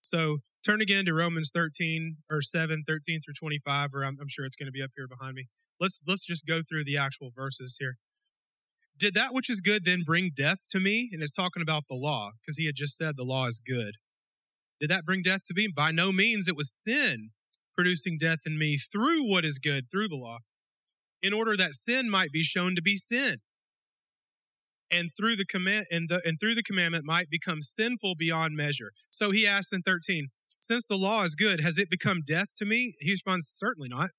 So 0.00 0.38
turn 0.64 0.80
again 0.80 1.04
to 1.04 1.14
Romans 1.14 1.50
13 1.54 2.16
or 2.30 2.42
7, 2.42 2.84
13 2.88 3.20
through 3.20 3.34
25, 3.34 3.90
or 3.94 4.04
I'm, 4.04 4.16
I'm 4.20 4.28
sure 4.28 4.44
it's 4.44 4.56
going 4.56 4.66
to 4.66 4.72
be 4.72 4.82
up 4.82 4.90
here 4.96 5.06
behind 5.06 5.34
me. 5.34 5.48
Let's, 5.78 6.00
let's 6.06 6.24
just 6.24 6.46
go 6.46 6.62
through 6.66 6.84
the 6.84 6.96
actual 6.96 7.30
verses 7.34 7.76
here. 7.78 7.98
Did 8.98 9.14
that 9.14 9.34
which 9.34 9.50
is 9.50 9.60
good 9.60 9.84
then 9.84 10.02
bring 10.06 10.30
death 10.34 10.60
to 10.70 10.80
me? 10.80 11.10
And 11.12 11.22
it's 11.22 11.32
talking 11.32 11.62
about 11.62 11.84
the 11.88 11.96
law 11.96 12.32
because 12.40 12.56
he 12.56 12.66
had 12.66 12.76
just 12.76 12.96
said 12.96 13.16
the 13.16 13.24
law 13.24 13.46
is 13.46 13.60
good. 13.64 13.96
Did 14.80 14.90
that 14.90 15.04
bring 15.04 15.22
death 15.22 15.44
to 15.48 15.54
me? 15.54 15.68
By 15.74 15.90
no 15.90 16.12
means. 16.12 16.48
It 16.48 16.56
was 16.56 16.72
sin 16.72 17.30
producing 17.74 18.18
death 18.18 18.40
in 18.46 18.56
me 18.56 18.78
through 18.78 19.28
what 19.28 19.44
is 19.44 19.58
good, 19.58 19.90
through 19.90 20.08
the 20.08 20.16
law, 20.16 20.38
in 21.20 21.32
order 21.32 21.56
that 21.56 21.74
sin 21.74 22.08
might 22.08 22.30
be 22.30 22.44
shown 22.44 22.76
to 22.76 22.82
be 22.82 22.96
sin 22.96 23.38
and 24.90 25.10
through 25.16 25.36
the 25.36 25.44
command 25.44 25.86
and 25.90 26.08
the 26.08 26.20
and 26.24 26.38
through 26.38 26.54
the 26.54 26.62
commandment 26.62 27.04
might 27.04 27.30
become 27.30 27.62
sinful 27.62 28.14
beyond 28.16 28.56
measure. 28.56 28.92
So 29.10 29.30
he 29.30 29.46
asks 29.46 29.72
in 29.72 29.82
13, 29.82 30.28
since 30.60 30.84
the 30.86 30.96
law 30.96 31.24
is 31.24 31.34
good, 31.34 31.60
has 31.60 31.78
it 31.78 31.90
become 31.90 32.22
death 32.26 32.48
to 32.56 32.64
me? 32.64 32.94
He 32.98 33.10
responds, 33.10 33.46
certainly 33.48 33.88
not. 33.88 34.10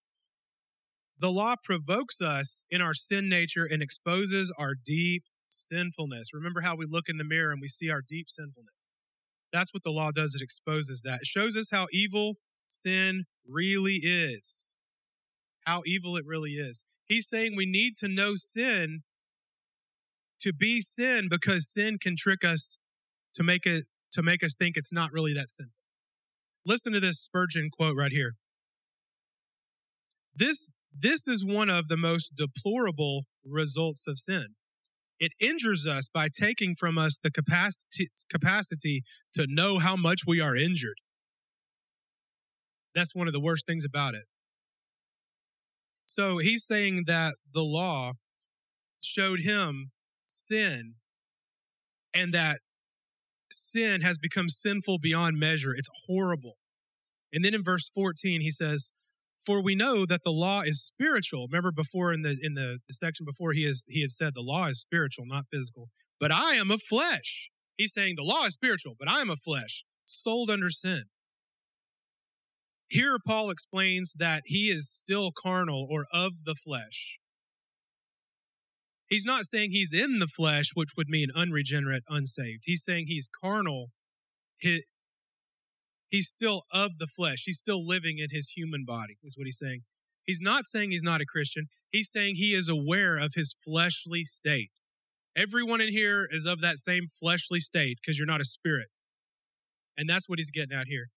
The 1.17 1.31
law 1.31 1.55
provokes 1.63 2.21
us 2.21 2.65
in 2.69 2.81
our 2.81 2.93
sin 2.93 3.29
nature 3.29 3.65
and 3.65 3.81
exposes 3.81 4.53
our 4.57 4.73
deep 4.75 5.23
sinfulness. 5.47 6.33
Remember 6.33 6.61
how 6.61 6.75
we 6.75 6.85
look 6.85 7.07
in 7.07 7.17
the 7.17 7.23
mirror 7.23 7.51
and 7.51 7.61
we 7.61 7.67
see 7.67 7.89
our 7.89 8.01
deep 8.05 8.29
sinfulness. 8.29 8.93
That's 9.53 9.73
what 9.73 9.83
the 9.83 9.91
law 9.91 10.11
does. 10.11 10.35
It 10.35 10.43
exposes 10.43 11.01
that. 11.03 11.21
It 11.21 11.27
shows 11.27 11.55
us 11.55 11.69
how 11.71 11.87
evil 11.91 12.35
sin 12.67 13.23
really 13.47 14.01
is. 14.03 14.75
How 15.65 15.83
evil 15.85 16.17
it 16.17 16.25
really 16.25 16.53
is. 16.53 16.83
He's 17.05 17.27
saying 17.27 17.55
we 17.55 17.65
need 17.65 17.95
to 17.97 18.07
know 18.07 18.35
sin 18.35 19.03
to 20.45 20.53
be 20.53 20.79
sin 20.79 21.27
because 21.27 21.67
sin 21.67 21.97
can 21.99 22.15
trick 22.15 22.45
us 22.45 22.77
to 23.33 23.43
make 23.43 23.65
it 23.65 23.85
to 24.11 24.21
make 24.21 24.43
us 24.43 24.53
think 24.53 24.77
it's 24.77 24.93
not 24.93 25.11
really 25.11 25.33
that 25.33 25.49
sinful. 25.49 25.73
Listen 26.65 26.93
to 26.93 26.99
this 26.99 27.19
Spurgeon 27.19 27.69
quote 27.75 27.97
right 27.97 28.11
here. 28.11 28.35
This 30.35 30.71
this 30.97 31.27
is 31.27 31.43
one 31.43 31.69
of 31.69 31.87
the 31.87 31.97
most 31.97 32.35
deplorable 32.35 33.23
results 33.43 34.05
of 34.07 34.19
sin. 34.19 34.49
It 35.19 35.31
injures 35.39 35.87
us 35.87 36.09
by 36.13 36.27
taking 36.27 36.75
from 36.75 36.97
us 36.97 37.17
the 37.21 37.31
capacity, 37.31 38.09
capacity 38.29 39.01
to 39.33 39.47
know 39.47 39.79
how 39.79 39.95
much 39.95 40.21
we 40.27 40.39
are 40.39 40.55
injured. 40.55 40.99
That's 42.93 43.15
one 43.15 43.27
of 43.27 43.33
the 43.33 43.39
worst 43.39 43.65
things 43.65 43.83
about 43.83 44.13
it. 44.13 44.25
So 46.05 46.37
he's 46.37 46.65
saying 46.65 47.05
that 47.07 47.35
the 47.51 47.63
law 47.63 48.13
showed 49.01 49.39
him 49.41 49.91
sin 50.25 50.95
and 52.13 52.33
that 52.33 52.59
sin 53.51 54.01
has 54.01 54.17
become 54.17 54.49
sinful 54.49 54.99
beyond 54.99 55.37
measure. 55.37 55.73
It's 55.73 55.89
horrible. 56.07 56.57
And 57.33 57.43
then 57.43 57.53
in 57.53 57.63
verse 57.63 57.89
14, 57.93 58.41
he 58.41 58.49
says, 58.49 58.91
For 59.45 59.61
we 59.61 59.75
know 59.75 60.05
that 60.05 60.23
the 60.23 60.31
law 60.31 60.61
is 60.61 60.83
spiritual. 60.83 61.47
Remember 61.51 61.71
before 61.71 62.13
in 62.13 62.21
the 62.21 62.37
in 62.41 62.53
the, 62.53 62.79
the 62.87 62.93
section 62.93 63.25
before 63.25 63.51
he 63.51 63.65
is 63.65 63.83
he 63.87 64.01
had 64.01 64.11
said 64.11 64.33
the 64.33 64.41
law 64.41 64.67
is 64.67 64.79
spiritual, 64.79 65.25
not 65.27 65.45
physical. 65.51 65.89
But 66.19 66.31
I 66.31 66.55
am 66.55 66.71
of 66.71 66.81
flesh. 66.81 67.49
He's 67.77 67.93
saying 67.93 68.15
the 68.15 68.23
law 68.23 68.45
is 68.45 68.53
spiritual, 68.53 68.95
but 68.97 69.09
I 69.09 69.19
am 69.19 69.29
of 69.29 69.41
flesh, 69.41 69.83
sold 70.05 70.49
under 70.49 70.69
sin. 70.69 71.03
Here 72.87 73.17
Paul 73.25 73.49
explains 73.49 74.13
that 74.19 74.43
he 74.45 74.69
is 74.69 74.89
still 74.89 75.31
carnal 75.31 75.87
or 75.89 76.05
of 76.13 76.45
the 76.45 76.55
flesh. 76.55 77.17
He's 79.07 79.25
not 79.25 79.45
saying 79.45 79.71
he's 79.71 79.93
in 79.93 80.19
the 80.19 80.27
flesh, 80.27 80.71
which 80.73 80.91
would 80.97 81.09
mean 81.09 81.29
unregenerate, 81.35 82.03
unsaved. 82.09 82.63
He's 82.65 82.83
saying 82.83 83.05
he's 83.07 83.29
carnal. 83.29 83.91
He, 84.57 84.83
he's 86.09 86.27
still 86.27 86.63
of 86.71 86.97
the 86.97 87.07
flesh. 87.07 87.43
He's 87.45 87.57
still 87.57 87.85
living 87.85 88.17
in 88.17 88.29
his 88.31 88.49
human 88.49 88.83
body, 88.85 89.17
is 89.23 89.37
what 89.37 89.45
he's 89.45 89.59
saying. 89.59 89.81
He's 90.25 90.41
not 90.41 90.65
saying 90.65 90.91
he's 90.91 91.03
not 91.03 91.21
a 91.21 91.25
Christian. 91.25 91.67
He's 91.91 92.09
saying 92.09 92.35
he 92.35 92.55
is 92.55 92.67
aware 92.67 93.17
of 93.17 93.33
his 93.35 93.53
fleshly 93.63 94.23
state. 94.23 94.71
Everyone 95.35 95.81
in 95.81 95.89
here 95.89 96.27
is 96.31 96.45
of 96.45 96.61
that 96.61 96.79
same 96.79 97.07
fleshly 97.19 97.59
state 97.59 97.99
because 98.01 98.17
you're 98.17 98.25
not 98.25 98.41
a 98.41 98.45
spirit. 98.45 98.87
And 99.97 100.09
that's 100.09 100.27
what 100.27 100.39
he's 100.39 100.51
getting 100.51 100.75
at 100.75 100.87
here. 100.87 101.09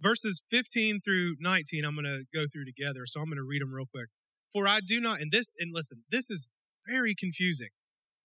Verses 0.00 0.40
15 0.50 1.00
through 1.04 1.36
19, 1.40 1.84
I'm 1.84 1.94
going 1.94 2.04
to 2.04 2.24
go 2.32 2.44
through 2.50 2.66
together. 2.66 3.04
So 3.06 3.20
I'm 3.20 3.26
going 3.26 3.38
to 3.38 3.42
read 3.42 3.62
them 3.62 3.74
real 3.74 3.86
quick. 3.92 4.08
For 4.52 4.66
I 4.66 4.80
do 4.80 5.00
not, 5.00 5.20
and 5.20 5.30
this, 5.30 5.50
and 5.58 5.72
listen, 5.74 6.04
this 6.10 6.30
is 6.30 6.48
very 6.86 7.14
confusing. 7.14 7.68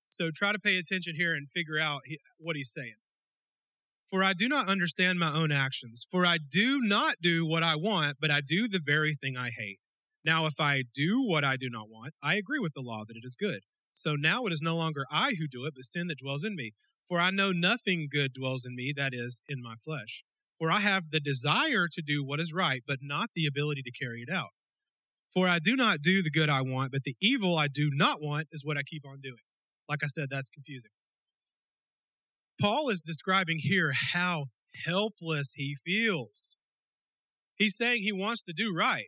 So 0.10 0.30
try 0.34 0.52
to 0.52 0.60
pay 0.60 0.78
attention 0.78 1.16
here 1.16 1.34
and 1.34 1.50
figure 1.50 1.80
out 1.80 2.02
what 2.38 2.56
he's 2.56 2.72
saying. 2.72 2.96
For 4.10 4.24
I 4.24 4.34
do 4.34 4.48
not 4.48 4.68
understand 4.68 5.18
my 5.18 5.34
own 5.34 5.52
actions. 5.52 6.06
For 6.12 6.26
I 6.26 6.38
do 6.38 6.82
not 6.82 7.16
do 7.22 7.48
what 7.48 7.64
I 7.64 7.76
want, 7.76 8.18
but 8.22 8.30
I 8.30 8.42
do 8.42 8.68
the 8.68 8.82
very 8.84 9.16
thing 9.16 9.36
I 9.36 9.50
hate. 9.50 9.80
Now, 10.24 10.46
if 10.46 10.60
I 10.60 10.84
do 10.94 11.24
what 11.24 11.44
I 11.44 11.58
do 11.58 11.70
not 11.70 11.90
want, 11.90 12.14
I 12.24 12.36
agree 12.36 12.60
with 12.60 12.74
the 12.74 12.82
law 12.82 13.04
that 13.08 13.18
it 13.18 13.26
is 13.26 13.36
good. 13.36 13.62
So 13.96 14.16
now 14.16 14.46
it 14.46 14.54
is 14.54 14.62
no 14.62 14.76
longer 14.76 15.06
I 15.12 15.34
who 15.40 15.48
do 15.48 15.66
it, 15.66 15.74
but 15.76 15.84
sin 15.84 16.08
that 16.08 16.20
dwells 16.20 16.44
in 16.44 16.56
me. 16.56 16.74
For 17.08 17.20
I 17.20 17.32
know 17.32 17.52
nothing 17.52 18.08
good 18.10 18.34
dwells 18.34 18.66
in 18.66 18.76
me, 18.76 18.94
that 18.96 19.14
is, 19.14 19.42
in 19.50 19.62
my 19.62 19.76
flesh. 19.84 20.24
For 20.60 20.72
I 20.72 20.80
have 20.80 21.10
the 21.10 21.20
desire 21.20 21.88
to 21.92 22.02
do 22.02 22.24
what 22.24 22.40
is 22.40 22.54
right, 22.54 22.84
but 22.88 23.00
not 23.02 23.32
the 23.36 23.46
ability 23.46 23.82
to 23.82 23.92
carry 23.92 24.22
it 24.22 24.32
out. 24.32 24.52
For 25.34 25.48
I 25.48 25.60
do 25.60 25.76
not 25.76 26.02
do 26.02 26.22
the 26.22 26.30
good 26.30 26.50
I 26.50 26.62
want, 26.62 26.92
but 26.92 27.04
the 27.04 27.16
evil 27.20 27.58
I 27.58 27.68
do 27.68 27.90
not 27.92 28.22
want 28.22 28.48
is 28.52 28.64
what 28.64 28.78
I 28.78 28.84
keep 28.84 29.06
on 29.06 29.20
doing. 29.22 29.36
Like 29.90 30.04
I 30.04 30.08
said, 30.08 30.28
that's 30.30 30.50
confusing. 30.50 30.92
Paul 32.62 32.90
is 32.90 33.02
describing 33.02 33.58
here 33.60 33.94
how 34.14 34.46
helpless 34.86 35.54
he 35.56 35.76
feels. 35.84 36.64
He's 37.56 37.76
saying 37.76 38.02
he 38.02 38.12
wants 38.12 38.44
to 38.44 38.54
do 38.54 38.74
right, 38.76 39.08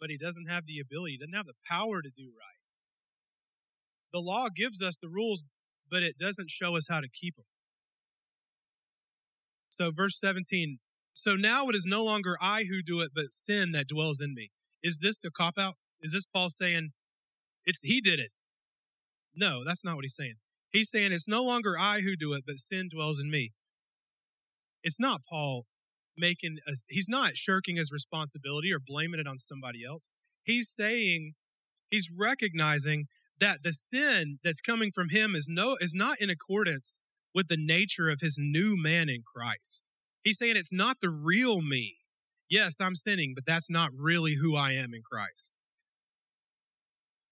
but 0.00 0.10
he 0.10 0.18
doesn't 0.18 0.48
have 0.48 0.64
the 0.66 0.80
ability, 0.80 1.18
doesn't 1.18 1.34
have 1.34 1.46
the 1.46 1.54
power 1.68 2.02
to 2.02 2.10
do 2.10 2.24
right. 2.24 2.60
The 4.12 4.20
law 4.20 4.48
gives 4.54 4.82
us 4.82 4.96
the 5.00 5.08
rules, 5.08 5.44
but 5.90 6.02
it 6.02 6.18
doesn't 6.18 6.50
show 6.50 6.76
us 6.76 6.86
how 6.88 7.00
to 7.00 7.08
keep 7.08 7.36
them. 7.36 7.46
So, 9.70 9.90
verse 9.90 10.18
17 10.20 10.78
So 11.12 11.34
now 11.34 11.68
it 11.68 11.76
is 11.76 11.86
no 11.86 12.04
longer 12.04 12.36
I 12.40 12.64
who 12.64 12.82
do 12.82 13.00
it, 13.00 13.12
but 13.14 13.32
sin 13.32 13.72
that 13.72 13.88
dwells 13.88 14.20
in 14.20 14.34
me. 14.34 14.50
Is 14.82 14.98
this 14.98 15.22
a 15.24 15.30
cop 15.30 15.58
out? 15.58 15.74
Is 16.00 16.12
this 16.12 16.24
Paul 16.24 16.50
saying 16.50 16.90
it's 17.64 17.80
he 17.82 18.00
did 18.00 18.18
it? 18.18 18.30
No, 19.34 19.62
that's 19.64 19.84
not 19.84 19.94
what 19.94 20.04
he's 20.04 20.16
saying. 20.16 20.34
He's 20.70 20.90
saying 20.90 21.12
it's 21.12 21.28
no 21.28 21.42
longer 21.42 21.78
I 21.78 22.00
who 22.00 22.16
do 22.16 22.32
it, 22.32 22.44
but 22.46 22.56
sin 22.56 22.88
dwells 22.92 23.20
in 23.20 23.30
me. 23.30 23.52
It's 24.82 24.98
not 24.98 25.20
Paul 25.28 25.66
making 26.16 26.58
a, 26.66 26.72
he's 26.88 27.08
not 27.08 27.36
shirking 27.36 27.76
his 27.76 27.92
responsibility 27.92 28.72
or 28.72 28.78
blaming 28.84 29.20
it 29.20 29.26
on 29.26 29.38
somebody 29.38 29.84
else. 29.84 30.14
He's 30.44 30.68
saying 30.68 31.34
He's 31.92 32.10
recognizing 32.10 33.08
that 33.38 33.62
the 33.62 33.72
sin 33.72 34.38
that's 34.42 34.62
coming 34.62 34.92
from 34.92 35.10
him 35.10 35.34
is 35.34 35.46
no 35.46 35.76
is 35.78 35.92
not 35.94 36.18
in 36.22 36.30
accordance 36.30 37.02
with 37.34 37.48
the 37.48 37.58
nature 37.58 38.08
of 38.08 38.20
his 38.22 38.36
new 38.38 38.82
man 38.82 39.10
in 39.10 39.22
Christ. 39.22 39.82
He's 40.24 40.38
saying 40.38 40.56
it's 40.56 40.72
not 40.72 41.00
the 41.02 41.10
real 41.10 41.60
me. 41.60 41.98
Yes, 42.52 42.82
I'm 42.82 42.94
sinning, 42.94 43.32
but 43.34 43.46
that's 43.46 43.70
not 43.70 43.92
really 43.96 44.34
who 44.34 44.54
I 44.54 44.72
am 44.72 44.92
in 44.92 45.00
Christ. 45.10 45.56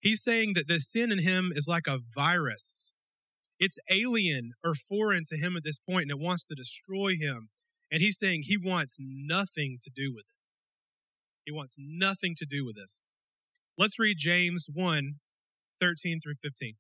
He's 0.01 0.23
saying 0.23 0.55
that 0.55 0.67
the 0.67 0.79
sin 0.79 1.13
in 1.13 1.19
him 1.19 1.53
is 1.55 1.69
like 1.69 1.87
a 1.87 1.99
virus. 1.99 2.95
It's 3.59 3.77
alien 3.91 4.53
or 4.65 4.75
foreign 4.75 5.25
to 5.27 5.37
him 5.37 5.59
at 5.59 5.63
this 5.63 5.79
point 5.79 6.05
and 6.05 6.11
it 6.11 6.19
wants 6.19 6.47
to 6.47 6.55
destroy 6.55 7.17
him. 7.21 7.51
And 7.93 8.01
he's 8.01 8.19
saying 8.19 8.45
he 8.45 8.57
wants 8.57 8.97
nothing 8.99 9.77
to 9.83 9.91
do 9.95 10.11
with 10.11 10.25
it. 10.25 10.39
He 11.45 11.53
wants 11.53 11.75
nothing 11.77 12.35
to 12.39 12.47
do 12.47 12.65
with 12.65 12.77
this. 12.77 13.11
Let's 13.77 13.99
read 13.99 14.17
James 14.19 14.69
1 14.73 15.17
13 15.79 16.21
through 16.23 16.37
15. 16.43 16.77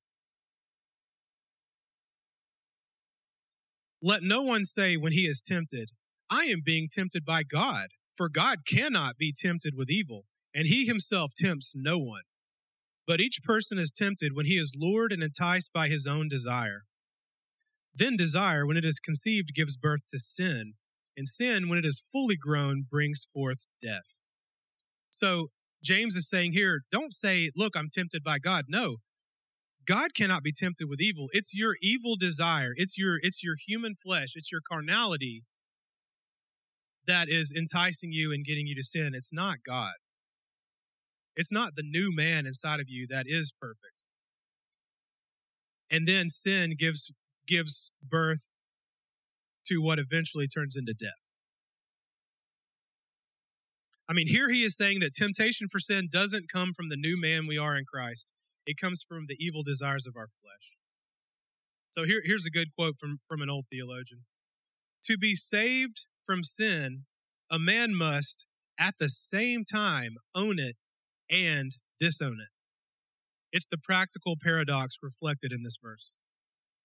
Let 4.02 4.22
no 4.22 4.40
one 4.40 4.64
say 4.64 4.96
when 4.96 5.12
he 5.12 5.26
is 5.26 5.42
tempted, 5.42 5.90
I 6.30 6.44
am 6.44 6.62
being 6.64 6.88
tempted 6.90 7.26
by 7.26 7.42
God, 7.42 7.88
for 8.20 8.28
God 8.28 8.66
cannot 8.68 9.16
be 9.16 9.32
tempted 9.32 9.72
with 9.74 9.88
evil, 9.88 10.26
and 10.54 10.66
he 10.66 10.84
himself 10.84 11.32
tempts 11.34 11.72
no 11.74 11.96
one. 11.96 12.24
But 13.06 13.18
each 13.18 13.42
person 13.42 13.78
is 13.78 13.90
tempted 13.90 14.32
when 14.34 14.44
he 14.44 14.58
is 14.58 14.76
lured 14.76 15.10
and 15.10 15.22
enticed 15.22 15.70
by 15.72 15.88
his 15.88 16.06
own 16.06 16.28
desire. 16.28 16.82
Then 17.94 18.18
desire, 18.18 18.66
when 18.66 18.76
it 18.76 18.84
is 18.84 19.00
conceived, 19.02 19.54
gives 19.54 19.78
birth 19.78 20.00
to 20.12 20.18
sin, 20.18 20.74
and 21.16 21.26
sin, 21.26 21.70
when 21.70 21.78
it 21.78 21.86
is 21.86 22.02
fully 22.12 22.36
grown, 22.36 22.84
brings 22.90 23.26
forth 23.32 23.64
death. 23.82 24.18
So 25.10 25.46
James 25.82 26.14
is 26.14 26.28
saying 26.28 26.52
here, 26.52 26.82
don't 26.92 27.14
say, 27.14 27.50
look, 27.56 27.72
I'm 27.74 27.88
tempted 27.90 28.22
by 28.22 28.38
God. 28.38 28.66
No. 28.68 28.96
God 29.86 30.10
cannot 30.14 30.42
be 30.42 30.52
tempted 30.52 30.90
with 30.90 31.00
evil. 31.00 31.28
It's 31.32 31.54
your 31.54 31.76
evil 31.80 32.16
desire. 32.16 32.74
It's 32.76 32.98
your 32.98 33.16
it's 33.22 33.42
your 33.42 33.56
human 33.66 33.94
flesh. 33.94 34.32
It's 34.34 34.52
your 34.52 34.60
carnality 34.70 35.44
that 37.06 37.28
is 37.28 37.52
enticing 37.56 38.12
you 38.12 38.32
and 38.32 38.44
getting 38.44 38.66
you 38.66 38.74
to 38.76 38.82
sin. 38.82 39.12
It's 39.14 39.32
not 39.32 39.58
God. 39.66 39.94
It's 41.36 41.52
not 41.52 41.76
the 41.76 41.82
new 41.82 42.14
man 42.14 42.46
inside 42.46 42.80
of 42.80 42.88
you 42.88 43.06
that 43.08 43.26
is 43.26 43.52
perfect. 43.58 44.04
And 45.90 46.06
then 46.06 46.28
sin 46.28 46.74
gives 46.78 47.10
gives 47.46 47.90
birth 48.02 48.50
to 49.66 49.78
what 49.82 49.98
eventually 49.98 50.46
turns 50.46 50.76
into 50.76 50.94
death. 50.94 51.10
I 54.08 54.12
mean, 54.12 54.26
here 54.26 54.48
he 54.48 54.64
is 54.64 54.76
saying 54.76 55.00
that 55.00 55.14
temptation 55.14 55.68
for 55.70 55.78
sin 55.78 56.08
doesn't 56.10 56.50
come 56.52 56.72
from 56.74 56.88
the 56.88 56.96
new 56.96 57.20
man 57.20 57.46
we 57.46 57.58
are 57.58 57.76
in 57.76 57.84
Christ. 57.84 58.32
It 58.66 58.76
comes 58.76 59.04
from 59.06 59.26
the 59.28 59.36
evil 59.38 59.62
desires 59.62 60.06
of 60.06 60.16
our 60.16 60.26
flesh. 60.26 60.72
So 61.86 62.04
here, 62.04 62.20
here's 62.24 62.46
a 62.46 62.50
good 62.50 62.68
quote 62.76 62.96
from, 63.00 63.18
from 63.28 63.40
an 63.40 63.50
old 63.50 63.66
theologian. 63.70 64.24
To 65.04 65.16
be 65.16 65.34
saved 65.34 66.06
from 66.24 66.42
sin, 66.42 67.04
a 67.50 67.58
man 67.58 67.94
must 67.94 68.46
at 68.78 68.94
the 68.98 69.08
same 69.08 69.64
time 69.64 70.16
own 70.34 70.58
it 70.58 70.76
and 71.30 71.76
disown 71.98 72.38
it. 72.40 72.48
It's 73.52 73.66
the 73.66 73.78
practical 73.78 74.36
paradox 74.40 74.96
reflected 75.02 75.52
in 75.52 75.62
this 75.62 75.76
verse. 75.82 76.16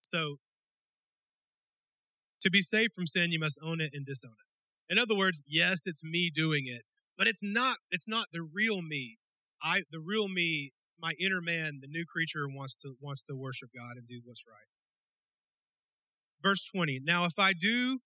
So, 0.02 0.38
to 2.41 2.50
be 2.50 2.62
saved 2.62 2.93
from 2.93 3.08
sin, 3.08 3.32
you 3.32 3.39
must 3.39 3.58
own 3.63 3.82
it 3.82 3.91
and 3.93 4.06
disown 4.06 4.34
it. 4.34 4.93
In 4.93 5.00
other 5.00 5.15
words, 5.15 5.41
yes, 5.48 5.82
it's 5.86 6.04
me 6.04 6.30
doing 6.34 6.65
it, 6.67 6.84
but 7.17 7.28
it's 7.28 7.41
not 7.41 7.78
it's 7.91 8.08
not 8.08 8.28
the 8.32 8.43
real 8.43 8.82
me. 8.82 9.17
I 9.63 9.84
the 9.91 10.00
real 10.00 10.28
me, 10.28 10.74
my 11.00 11.13
inner 11.19 11.41
man, 11.41 11.80
the 11.82 11.88
new 11.88 12.06
creature 12.06 12.48
wants 12.48 12.76
to 12.78 12.95
wants 13.02 13.24
to 13.26 13.36
worship 13.36 13.69
God 13.76 13.98
and 13.98 14.06
do 14.06 14.21
what's 14.24 14.43
right. 14.48 14.67
Verse 16.43 16.63
20. 16.65 17.02
Now 17.04 17.26
if 17.26 17.39
I 17.39 17.54
do 17.54 18.00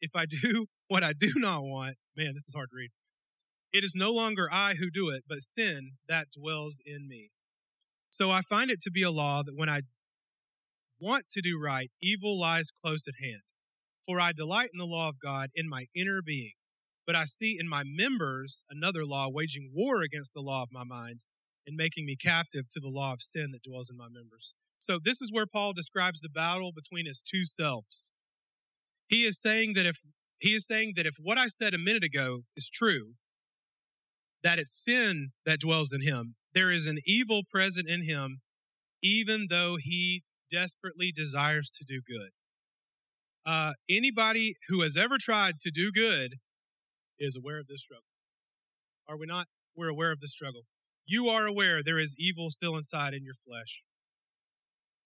if 0.00 0.10
I 0.14 0.26
do 0.26 0.66
what 0.88 1.02
I 1.02 1.12
do 1.12 1.32
not 1.36 1.62
want, 1.62 1.96
man, 2.16 2.34
this 2.34 2.46
is 2.46 2.54
hard 2.54 2.70
to 2.70 2.76
read. 2.76 2.90
It 3.72 3.84
is 3.84 3.94
no 3.94 4.10
longer 4.10 4.48
I 4.50 4.74
who 4.74 4.90
do 4.90 5.10
it, 5.10 5.24
but 5.28 5.42
sin 5.42 5.92
that 6.08 6.28
dwells 6.36 6.80
in 6.84 7.06
me. 7.08 7.30
So 8.10 8.30
I 8.30 8.42
find 8.42 8.70
it 8.70 8.80
to 8.82 8.90
be 8.90 9.02
a 9.02 9.10
law 9.10 9.42
that 9.44 9.54
when 9.54 9.68
I 9.68 9.82
want 11.00 11.26
to 11.30 11.40
do 11.40 11.58
right, 11.62 11.90
evil 12.02 12.38
lies 12.38 12.70
close 12.84 13.06
at 13.06 13.14
hand. 13.22 13.42
For 14.06 14.20
I 14.20 14.32
delight 14.32 14.70
in 14.72 14.78
the 14.78 14.86
law 14.86 15.08
of 15.08 15.20
God 15.20 15.50
in 15.54 15.68
my 15.68 15.86
inner 15.94 16.20
being. 16.20 16.52
But 17.06 17.14
I 17.16 17.24
see 17.24 17.56
in 17.58 17.68
my 17.68 17.82
members 17.84 18.64
another 18.68 19.04
law 19.04 19.28
waging 19.28 19.70
war 19.72 20.02
against 20.02 20.32
the 20.34 20.40
law 20.40 20.62
of 20.62 20.68
my 20.72 20.84
mind 20.84 21.20
and 21.66 21.76
making 21.76 22.06
me 22.06 22.16
captive 22.16 22.68
to 22.72 22.80
the 22.80 22.88
law 22.88 23.12
of 23.12 23.22
sin 23.22 23.50
that 23.52 23.62
dwells 23.62 23.90
in 23.90 23.96
my 23.96 24.08
members. 24.08 24.54
So 24.78 24.98
this 25.02 25.20
is 25.20 25.30
where 25.32 25.46
Paul 25.46 25.72
describes 25.72 26.20
the 26.20 26.28
battle 26.28 26.72
between 26.72 27.06
his 27.06 27.22
two 27.22 27.44
selves. 27.44 28.12
He 29.10 29.24
is 29.24 29.40
saying 29.40 29.74
that 29.74 29.86
if 29.86 29.98
he 30.38 30.54
is 30.54 30.66
saying 30.66 30.92
that 30.96 31.04
if 31.04 31.16
what 31.20 31.36
I 31.36 31.48
said 31.48 31.74
a 31.74 31.78
minute 31.78 32.04
ago 32.04 32.44
is 32.56 32.70
true, 32.70 33.14
that 34.42 34.58
it's 34.58 34.72
sin 34.72 35.32
that 35.44 35.60
dwells 35.60 35.92
in 35.92 36.00
him. 36.00 36.36
There 36.54 36.70
is 36.70 36.86
an 36.86 37.00
evil 37.04 37.42
present 37.50 37.88
in 37.90 38.04
him, 38.04 38.40
even 39.02 39.48
though 39.50 39.76
he 39.78 40.22
desperately 40.48 41.12
desires 41.12 41.68
to 41.70 41.84
do 41.84 42.00
good. 42.06 42.30
Uh, 43.44 43.72
anybody 43.88 44.54
who 44.68 44.82
has 44.82 44.96
ever 44.96 45.18
tried 45.18 45.58
to 45.60 45.70
do 45.70 45.90
good 45.90 46.36
is 47.18 47.36
aware 47.36 47.58
of 47.58 47.66
this 47.66 47.82
struggle. 47.82 48.04
Are 49.08 49.18
we 49.18 49.26
not? 49.26 49.48
We're 49.76 49.88
aware 49.88 50.12
of 50.12 50.20
this 50.20 50.30
struggle. 50.30 50.62
You 51.04 51.28
are 51.28 51.46
aware 51.46 51.82
there 51.82 51.98
is 51.98 52.14
evil 52.16 52.50
still 52.50 52.76
inside 52.76 53.12
in 53.12 53.24
your 53.24 53.34
flesh. 53.34 53.82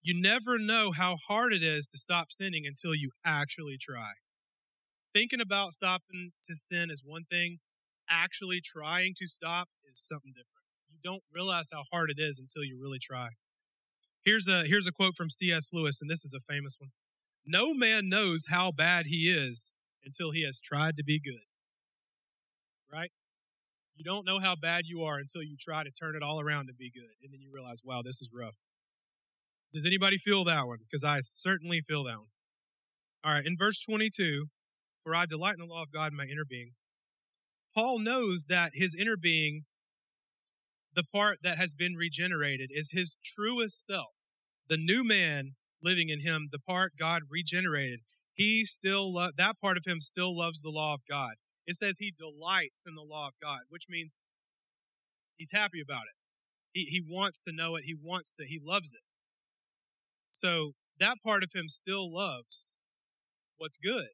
You 0.04 0.12
never 0.12 0.58
know 0.58 0.92
how 0.92 1.16
hard 1.16 1.54
it 1.54 1.62
is 1.62 1.86
to 1.86 1.96
stop 1.96 2.30
sinning 2.30 2.66
until 2.66 2.94
you 2.94 3.12
actually 3.24 3.78
try. 3.80 4.12
Thinking 5.14 5.40
about 5.40 5.72
stopping 5.72 6.32
to 6.44 6.54
sin 6.54 6.90
is 6.90 7.02
one 7.02 7.24
thing, 7.24 7.60
actually 8.10 8.60
trying 8.60 9.14
to 9.16 9.26
stop 9.26 9.68
is 9.90 10.04
something 10.06 10.32
different. 10.32 10.66
You 10.90 10.98
don't 11.02 11.22
realize 11.32 11.70
how 11.72 11.84
hard 11.90 12.10
it 12.10 12.20
is 12.20 12.38
until 12.38 12.62
you 12.62 12.78
really 12.78 12.98
try. 12.98 13.30
Here's 14.22 14.46
a 14.46 14.64
here's 14.64 14.86
a 14.86 14.92
quote 14.92 15.14
from 15.14 15.30
C.S. 15.30 15.70
Lewis, 15.72 16.02
and 16.02 16.10
this 16.10 16.22
is 16.22 16.34
a 16.34 16.52
famous 16.52 16.76
one. 16.78 16.90
No 17.46 17.72
man 17.72 18.10
knows 18.10 18.44
how 18.50 18.72
bad 18.72 19.06
he 19.06 19.30
is 19.30 19.72
until 20.04 20.32
he 20.32 20.44
has 20.44 20.60
tried 20.60 20.98
to 20.98 21.04
be 21.04 21.18
good. 21.18 21.46
Right? 22.92 23.10
You 23.96 24.04
don't 24.04 24.26
know 24.26 24.38
how 24.38 24.54
bad 24.54 24.82
you 24.84 25.02
are 25.04 25.16
until 25.18 25.42
you 25.42 25.56
try 25.58 25.82
to 25.82 25.90
turn 25.90 26.14
it 26.14 26.22
all 26.22 26.40
around 26.42 26.68
and 26.68 26.76
be 26.76 26.90
good. 26.90 27.14
And 27.22 27.32
then 27.32 27.40
you 27.40 27.50
realize, 27.50 27.80
wow, 27.82 28.02
this 28.02 28.20
is 28.20 28.28
rough. 28.30 28.56
Does 29.74 29.84
anybody 29.84 30.18
feel 30.18 30.44
that 30.44 30.68
one? 30.68 30.78
Because 30.88 31.02
I 31.02 31.18
certainly 31.20 31.80
feel 31.80 32.04
that 32.04 32.16
one. 32.18 32.28
All 33.24 33.32
right, 33.32 33.44
in 33.44 33.56
verse 33.58 33.80
22, 33.80 34.46
for 35.02 35.16
I 35.16 35.26
delight 35.26 35.54
in 35.54 35.66
the 35.66 35.72
law 35.74 35.82
of 35.82 35.92
God 35.92 36.12
in 36.12 36.16
my 36.16 36.24
inner 36.24 36.44
being. 36.48 36.70
Paul 37.74 37.98
knows 37.98 38.44
that 38.48 38.70
his 38.74 38.94
inner 38.94 39.16
being, 39.16 39.64
the 40.94 41.02
part 41.02 41.38
that 41.42 41.58
has 41.58 41.74
been 41.74 41.94
regenerated, 41.94 42.70
is 42.72 42.90
his 42.92 43.16
truest 43.24 43.84
self. 43.84 44.12
The 44.68 44.76
new 44.76 45.02
man 45.02 45.56
living 45.82 46.08
in 46.08 46.20
him, 46.20 46.50
the 46.52 46.60
part 46.60 46.92
God 46.96 47.22
regenerated. 47.28 48.00
He 48.32 48.64
still 48.64 49.12
lo- 49.12 49.30
that 49.37 49.60
part 49.60 49.76
of 49.76 49.84
him 49.84 50.00
still 50.00 50.37
loves 50.37 50.60
the 50.60 50.70
law 50.70 50.94
of 50.94 51.00
God. 51.08 51.34
It 51.66 51.74
says 51.74 51.96
he 51.98 52.12
delights 52.16 52.82
in 52.87 52.94
the 52.94 53.02
law 53.02 53.26
of 53.26 53.34
God, 53.42 53.60
which 53.70 53.87
means 53.88 54.18
he's 55.37 55.50
happy 55.52 55.80
about 55.80 56.02
it. 56.02 56.16
He 56.72 56.84
he 56.84 57.02
wants 57.06 57.40
to 57.40 57.52
know 57.52 57.74
it. 57.74 57.84
He 57.84 57.94
wants 58.00 58.32
to. 58.34 58.46
He 58.46 58.60
loves 58.62 58.92
it. 58.92 59.03
So 60.34 60.72
that 60.98 61.18
part 61.24 61.44
of 61.44 61.52
him 61.54 61.68
still 61.68 62.12
loves 62.12 62.76
what's 63.56 63.76
good. 63.76 64.08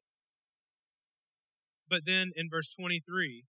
But 1.89 2.03
then 2.05 2.31
in 2.35 2.47
verse 2.47 2.71
23, 2.79 3.45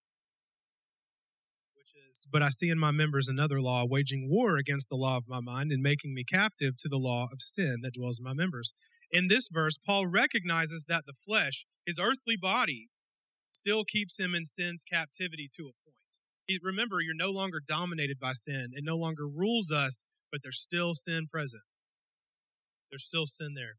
which 1.76 1.86
is, 2.10 2.26
But 2.32 2.42
I 2.42 2.48
see 2.48 2.70
in 2.70 2.78
my 2.78 2.90
members 2.90 3.28
another 3.28 3.60
law, 3.60 3.84
waging 3.86 4.26
war 4.30 4.56
against 4.56 4.88
the 4.88 4.96
law 4.96 5.18
of 5.18 5.28
my 5.28 5.40
mind 5.40 5.70
and 5.70 5.82
making 5.82 6.14
me 6.14 6.24
captive 6.24 6.78
to 6.78 6.88
the 6.88 6.96
law 6.96 7.28
of 7.30 7.42
sin 7.42 7.80
that 7.82 7.92
dwells 7.92 8.18
in 8.18 8.24
my 8.24 8.32
members. 8.32 8.72
In 9.10 9.28
this 9.28 9.48
verse, 9.52 9.76
Paul 9.76 10.06
recognizes 10.06 10.86
that 10.88 11.04
the 11.04 11.12
flesh, 11.12 11.66
his 11.84 12.00
earthly 12.00 12.36
body, 12.40 12.88
still 13.52 13.84
keeps 13.84 14.18
him 14.18 14.34
in 14.34 14.46
sin's 14.46 14.82
captivity 14.82 15.46
to 15.58 15.64
a 15.64 15.76
point. 15.84 15.96
He, 16.46 16.58
remember, 16.62 17.02
you're 17.02 17.14
no 17.14 17.30
longer 17.30 17.60
dominated 17.64 18.18
by 18.18 18.32
sin. 18.32 18.70
It 18.72 18.82
no 18.82 18.96
longer 18.96 19.28
rules 19.28 19.70
us, 19.70 20.06
but 20.30 20.40
there's 20.42 20.58
still 20.58 20.94
sin 20.94 21.26
present. 21.30 21.62
There's 22.92 23.06
still 23.06 23.26
sin 23.26 23.54
there. 23.56 23.78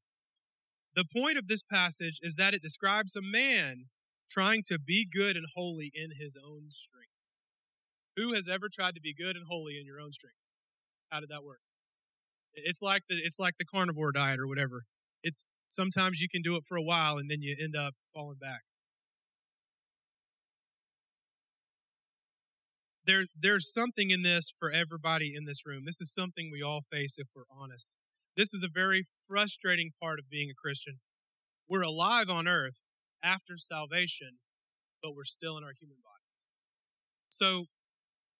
The 0.95 1.05
point 1.05 1.37
of 1.37 1.47
this 1.47 1.61
passage 1.61 2.19
is 2.21 2.35
that 2.35 2.53
it 2.53 2.61
describes 2.61 3.15
a 3.15 3.21
man 3.21 3.85
trying 4.29 4.63
to 4.67 4.79
be 4.79 5.07
good 5.09 5.37
and 5.37 5.45
holy 5.55 5.91
in 5.93 6.11
his 6.19 6.35
own 6.35 6.71
strength. 6.71 7.07
Who 8.17 8.33
has 8.33 8.49
ever 8.49 8.69
tried 8.73 8.95
to 8.95 9.01
be 9.01 9.13
good 9.13 9.35
and 9.35 9.45
holy 9.47 9.77
in 9.79 9.85
your 9.85 9.99
own 9.99 10.11
strength? 10.11 10.37
How 11.09 11.19
did 11.19 11.29
that 11.29 11.43
work? 11.43 11.59
It's 12.53 12.81
like 12.81 13.03
the 13.07 13.15
it's 13.15 13.39
like 13.39 13.55
the 13.57 13.65
carnivore 13.65 14.11
diet 14.11 14.39
or 14.39 14.47
whatever. 14.47 14.83
It's 15.23 15.47
sometimes 15.69 16.19
you 16.19 16.27
can 16.29 16.41
do 16.41 16.55
it 16.55 16.65
for 16.67 16.75
a 16.75 16.83
while 16.83 17.17
and 17.17 17.29
then 17.29 17.41
you 17.41 17.55
end 17.59 17.75
up 17.75 17.93
falling 18.13 18.37
back. 18.39 18.61
there 23.05 23.25
there's 23.39 23.71
something 23.71 24.09
in 24.09 24.21
this 24.21 24.53
for 24.57 24.71
everybody 24.71 25.33
in 25.35 25.45
this 25.45 25.65
room. 25.65 25.83
This 25.85 26.01
is 26.01 26.13
something 26.13 26.49
we 26.51 26.61
all 26.61 26.81
face 26.91 27.15
if 27.17 27.27
we're 27.35 27.43
honest. 27.51 27.97
This 28.35 28.53
is 28.53 28.63
a 28.63 28.69
very 28.73 29.05
frustrating 29.27 29.91
part 30.01 30.19
of 30.19 30.29
being 30.29 30.49
a 30.49 30.59
Christian. 30.59 30.99
We're 31.69 31.83
alive 31.83 32.29
on 32.29 32.47
earth 32.47 32.85
after 33.23 33.57
salvation, 33.57 34.39
but 35.01 35.15
we're 35.15 35.23
still 35.23 35.57
in 35.57 35.63
our 35.63 35.73
human 35.79 35.97
bodies. 36.03 36.45
So 37.29 37.65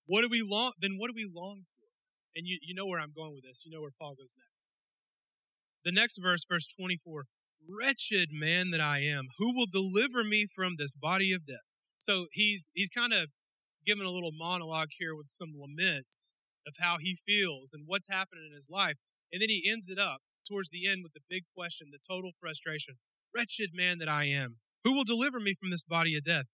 what 0.06 0.22
do 0.22 0.28
we 0.28 0.42
long 0.42 0.72
then 0.80 0.96
what 0.98 1.08
do 1.08 1.14
we 1.14 1.30
long 1.32 1.62
for? 1.64 1.88
And 2.36 2.46
you, 2.46 2.58
you 2.62 2.74
know 2.74 2.86
where 2.86 3.00
I'm 3.00 3.12
going 3.14 3.34
with 3.34 3.44
this. 3.44 3.62
You 3.64 3.72
know 3.72 3.80
where 3.80 3.94
Paul 3.98 4.14
goes 4.16 4.34
next. 4.36 4.54
The 5.84 5.92
next 5.92 6.18
verse, 6.20 6.44
verse 6.48 6.66
24, 6.66 7.26
wretched 7.68 8.30
man 8.32 8.70
that 8.70 8.80
I 8.80 9.00
am, 9.00 9.28
who 9.38 9.54
will 9.54 9.66
deliver 9.70 10.24
me 10.24 10.46
from 10.46 10.74
this 10.78 10.92
body 10.92 11.32
of 11.32 11.46
death? 11.46 11.68
So 11.98 12.26
he's 12.32 12.70
he's 12.74 12.90
kind 12.90 13.12
of 13.12 13.28
giving 13.86 14.04
a 14.04 14.10
little 14.10 14.32
monologue 14.32 14.88
here 14.98 15.14
with 15.14 15.28
some 15.28 15.52
laments 15.56 16.34
of 16.66 16.74
how 16.80 16.96
he 16.98 17.16
feels 17.26 17.72
and 17.72 17.84
what's 17.86 18.08
happening 18.08 18.48
in 18.50 18.54
his 18.54 18.68
life. 18.70 18.98
And 19.34 19.42
then 19.42 19.50
he 19.50 19.68
ends 19.68 19.88
it 19.88 19.98
up 19.98 20.18
towards 20.48 20.70
the 20.70 20.88
end 20.88 21.00
with 21.02 21.12
the 21.12 21.20
big 21.28 21.42
question, 21.56 21.88
the 21.90 21.98
total 21.98 22.30
frustration. 22.40 22.94
Wretched 23.34 23.70
man 23.74 23.98
that 23.98 24.08
I 24.08 24.26
am, 24.26 24.58
who 24.84 24.92
will 24.92 25.02
deliver 25.02 25.40
me 25.40 25.54
from 25.58 25.70
this 25.70 25.82
body 25.82 26.16
of 26.16 26.24
death? 26.24 26.44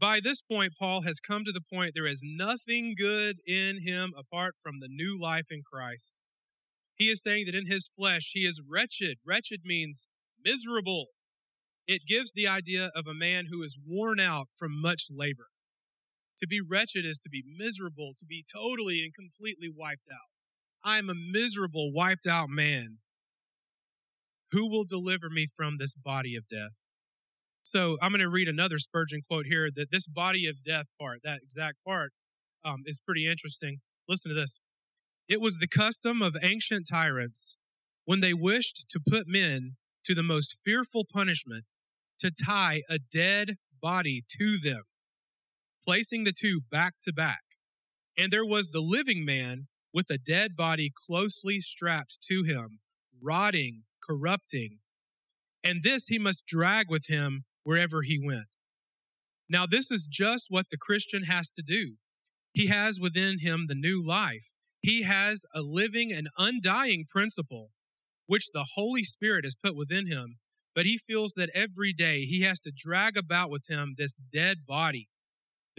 By 0.00 0.18
this 0.18 0.40
point, 0.40 0.72
Paul 0.78 1.02
has 1.02 1.20
come 1.20 1.44
to 1.44 1.52
the 1.52 1.60
point 1.60 1.92
there 1.94 2.06
is 2.06 2.22
nothing 2.24 2.94
good 2.96 3.36
in 3.46 3.86
him 3.86 4.14
apart 4.18 4.54
from 4.62 4.80
the 4.80 4.88
new 4.88 5.20
life 5.20 5.48
in 5.50 5.60
Christ. 5.62 6.22
He 6.94 7.10
is 7.10 7.22
saying 7.22 7.44
that 7.44 7.54
in 7.54 7.66
his 7.66 7.90
flesh, 7.94 8.30
he 8.32 8.46
is 8.46 8.62
wretched. 8.66 9.18
Wretched 9.26 9.60
means 9.62 10.06
miserable. 10.42 11.08
It 11.86 12.06
gives 12.08 12.32
the 12.32 12.48
idea 12.48 12.90
of 12.96 13.06
a 13.06 13.12
man 13.12 13.48
who 13.50 13.62
is 13.62 13.76
worn 13.86 14.18
out 14.18 14.48
from 14.58 14.80
much 14.80 15.08
labor. 15.10 15.48
To 16.40 16.46
be 16.46 16.60
wretched 16.60 17.04
is 17.04 17.18
to 17.18 17.28
be 17.28 17.44
miserable, 17.46 18.14
to 18.18 18.24
be 18.24 18.44
totally 18.50 19.02
and 19.04 19.14
completely 19.14 19.68
wiped 19.68 20.08
out. 20.10 20.30
I 20.82 20.98
am 20.98 21.10
a 21.10 21.14
miserable, 21.14 21.92
wiped 21.92 22.26
out 22.26 22.48
man. 22.48 22.98
Who 24.52 24.68
will 24.68 24.84
deliver 24.84 25.28
me 25.30 25.46
from 25.54 25.76
this 25.78 25.94
body 25.94 26.34
of 26.34 26.48
death? 26.48 26.80
So 27.62 27.98
I'm 28.00 28.10
going 28.10 28.20
to 28.20 28.28
read 28.28 28.48
another 28.48 28.78
Spurgeon 28.78 29.20
quote 29.28 29.46
here 29.46 29.68
that 29.76 29.90
this 29.92 30.06
body 30.06 30.46
of 30.46 30.64
death 30.64 30.86
part, 30.98 31.20
that 31.24 31.40
exact 31.42 31.76
part, 31.86 32.12
um, 32.64 32.82
is 32.86 32.98
pretty 32.98 33.30
interesting. 33.30 33.80
Listen 34.08 34.30
to 34.30 34.34
this. 34.34 34.58
It 35.28 35.40
was 35.40 35.58
the 35.58 35.68
custom 35.68 36.22
of 36.22 36.36
ancient 36.42 36.88
tyrants 36.90 37.56
when 38.06 38.20
they 38.20 38.34
wished 38.34 38.86
to 38.88 38.98
put 38.98 39.28
men 39.28 39.76
to 40.04 40.14
the 40.14 40.22
most 40.22 40.56
fearful 40.64 41.04
punishment 41.04 41.64
to 42.18 42.30
tie 42.30 42.82
a 42.88 42.98
dead 42.98 43.56
body 43.80 44.24
to 44.38 44.58
them, 44.58 44.82
placing 45.84 46.24
the 46.24 46.32
two 46.32 46.60
back 46.70 46.94
to 47.02 47.12
back. 47.12 47.42
And 48.16 48.32
there 48.32 48.44
was 48.44 48.68
the 48.68 48.80
living 48.80 49.24
man 49.24 49.68
with 49.92 50.10
a 50.10 50.18
dead 50.18 50.56
body 50.56 50.92
closely 50.94 51.60
strapped 51.60 52.18
to 52.28 52.42
him, 52.44 52.80
rotting, 53.20 53.84
corrupting. 54.06 54.78
And 55.64 55.82
this 55.82 56.06
he 56.06 56.18
must 56.18 56.46
drag 56.46 56.90
with 56.90 57.06
him 57.08 57.44
wherever 57.64 58.02
he 58.02 58.18
went. 58.22 58.46
Now, 59.48 59.66
this 59.66 59.90
is 59.90 60.06
just 60.08 60.46
what 60.48 60.66
the 60.70 60.78
Christian 60.78 61.24
has 61.24 61.50
to 61.50 61.62
do. 61.62 61.96
He 62.52 62.68
has 62.68 63.00
within 63.00 63.40
him 63.40 63.66
the 63.68 63.74
new 63.74 64.04
life. 64.04 64.54
He 64.80 65.02
has 65.02 65.44
a 65.54 65.60
living 65.60 66.12
and 66.12 66.28
undying 66.38 67.06
principle, 67.10 67.70
which 68.26 68.50
the 68.52 68.68
Holy 68.74 69.02
Spirit 69.02 69.44
has 69.44 69.54
put 69.54 69.76
within 69.76 70.06
him 70.06 70.38
but 70.74 70.86
he 70.86 70.98
feels 70.98 71.32
that 71.34 71.50
every 71.54 71.92
day 71.92 72.24
he 72.24 72.42
has 72.42 72.60
to 72.60 72.72
drag 72.74 73.16
about 73.16 73.50
with 73.50 73.68
him 73.68 73.94
this 73.96 74.16
dead 74.16 74.64
body, 74.66 75.08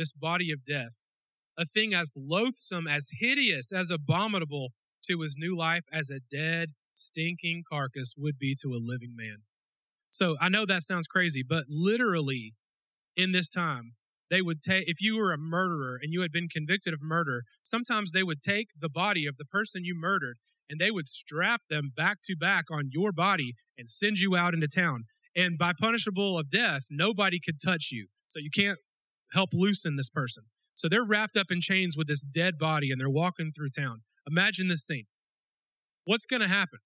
this 0.02 0.12
body 0.12 0.52
of 0.52 0.66
death, 0.66 0.98
a 1.58 1.64
thing 1.64 1.94
as 1.94 2.14
loathsome, 2.18 2.88
as 2.88 3.10
hideous, 3.20 3.72
as 3.72 3.92
abominable 3.92 4.70
to 5.04 5.22
his 5.22 5.36
new 5.38 5.56
life 5.56 5.86
as 5.94 6.10
a 6.10 6.20
dead, 6.20 6.70
stinking 6.96 7.64
carcass 7.72 8.14
would 8.18 8.40
be 8.40 8.56
to 8.64 8.70
a 8.70 8.82
living 8.82 9.16
man. 9.16 9.38
So 10.10 10.38
I 10.42 10.50
know 10.50 10.66
that 10.66 10.82
sounds 10.82 11.06
crazy, 11.06 11.44
but 11.48 11.66
literally 11.70 12.56
in 13.16 13.32
this 13.32 13.48
time, 13.48 13.94
they 14.32 14.42
would 14.42 14.62
take, 14.62 14.90
if 14.90 15.02
you 15.02 15.18
were 15.18 15.34
a 15.34 15.38
murderer 15.38 16.00
and 16.02 16.12
you 16.12 16.22
had 16.22 16.32
been 16.32 16.48
convicted 16.48 16.94
of 16.94 17.02
murder, 17.02 17.44
sometimes 17.62 18.12
they 18.12 18.24
would 18.24 18.42
take 18.42 18.70
the 18.80 18.90
body 18.90 19.28
of 19.28 19.38
the 19.38 19.46
person 19.46 19.86
you 19.86 19.94
murdered 19.94 20.38
and 20.70 20.80
they 20.80 20.90
would 20.90 21.08
strap 21.08 21.62
them 21.70 21.92
back 21.96 22.18
to 22.24 22.36
back 22.36 22.66
on 22.72 22.90
your 22.92 23.12
body 23.12 23.54
and 23.78 23.90
send 23.90 24.18
you 24.20 24.36
out 24.36 24.54
into 24.56 24.68
town. 24.68 25.04
And 25.36 25.58
by 25.58 25.74
punishable 25.80 26.40
of 26.40 26.50
death, 26.50 26.84
nobody 26.90 27.40
could 27.40 27.62
touch 27.62 27.90
you. 27.92 28.08
So 28.30 28.40
you 28.40 28.50
can't 28.50 28.80
help 29.32 29.50
loosen 29.54 29.96
this 29.96 30.10
person. 30.10 30.44
So 30.74 30.88
they're 30.88 31.04
wrapped 31.04 31.38
up 31.38 31.48
in 31.52 31.62
chains 31.62 31.98
with 31.98 32.08
this 32.08 32.22
dead 32.22 32.58
body 32.58 32.92
and 32.92 33.00
they're 33.00 33.10
walking 33.10 33.52
through 33.52 33.70
town. 33.70 34.02
Imagine 34.28 34.68
this 34.68 34.86
scene. 34.86 35.06
What's 36.06 36.26
going 36.26 36.42
to 36.42 36.48
happen? 36.48 36.80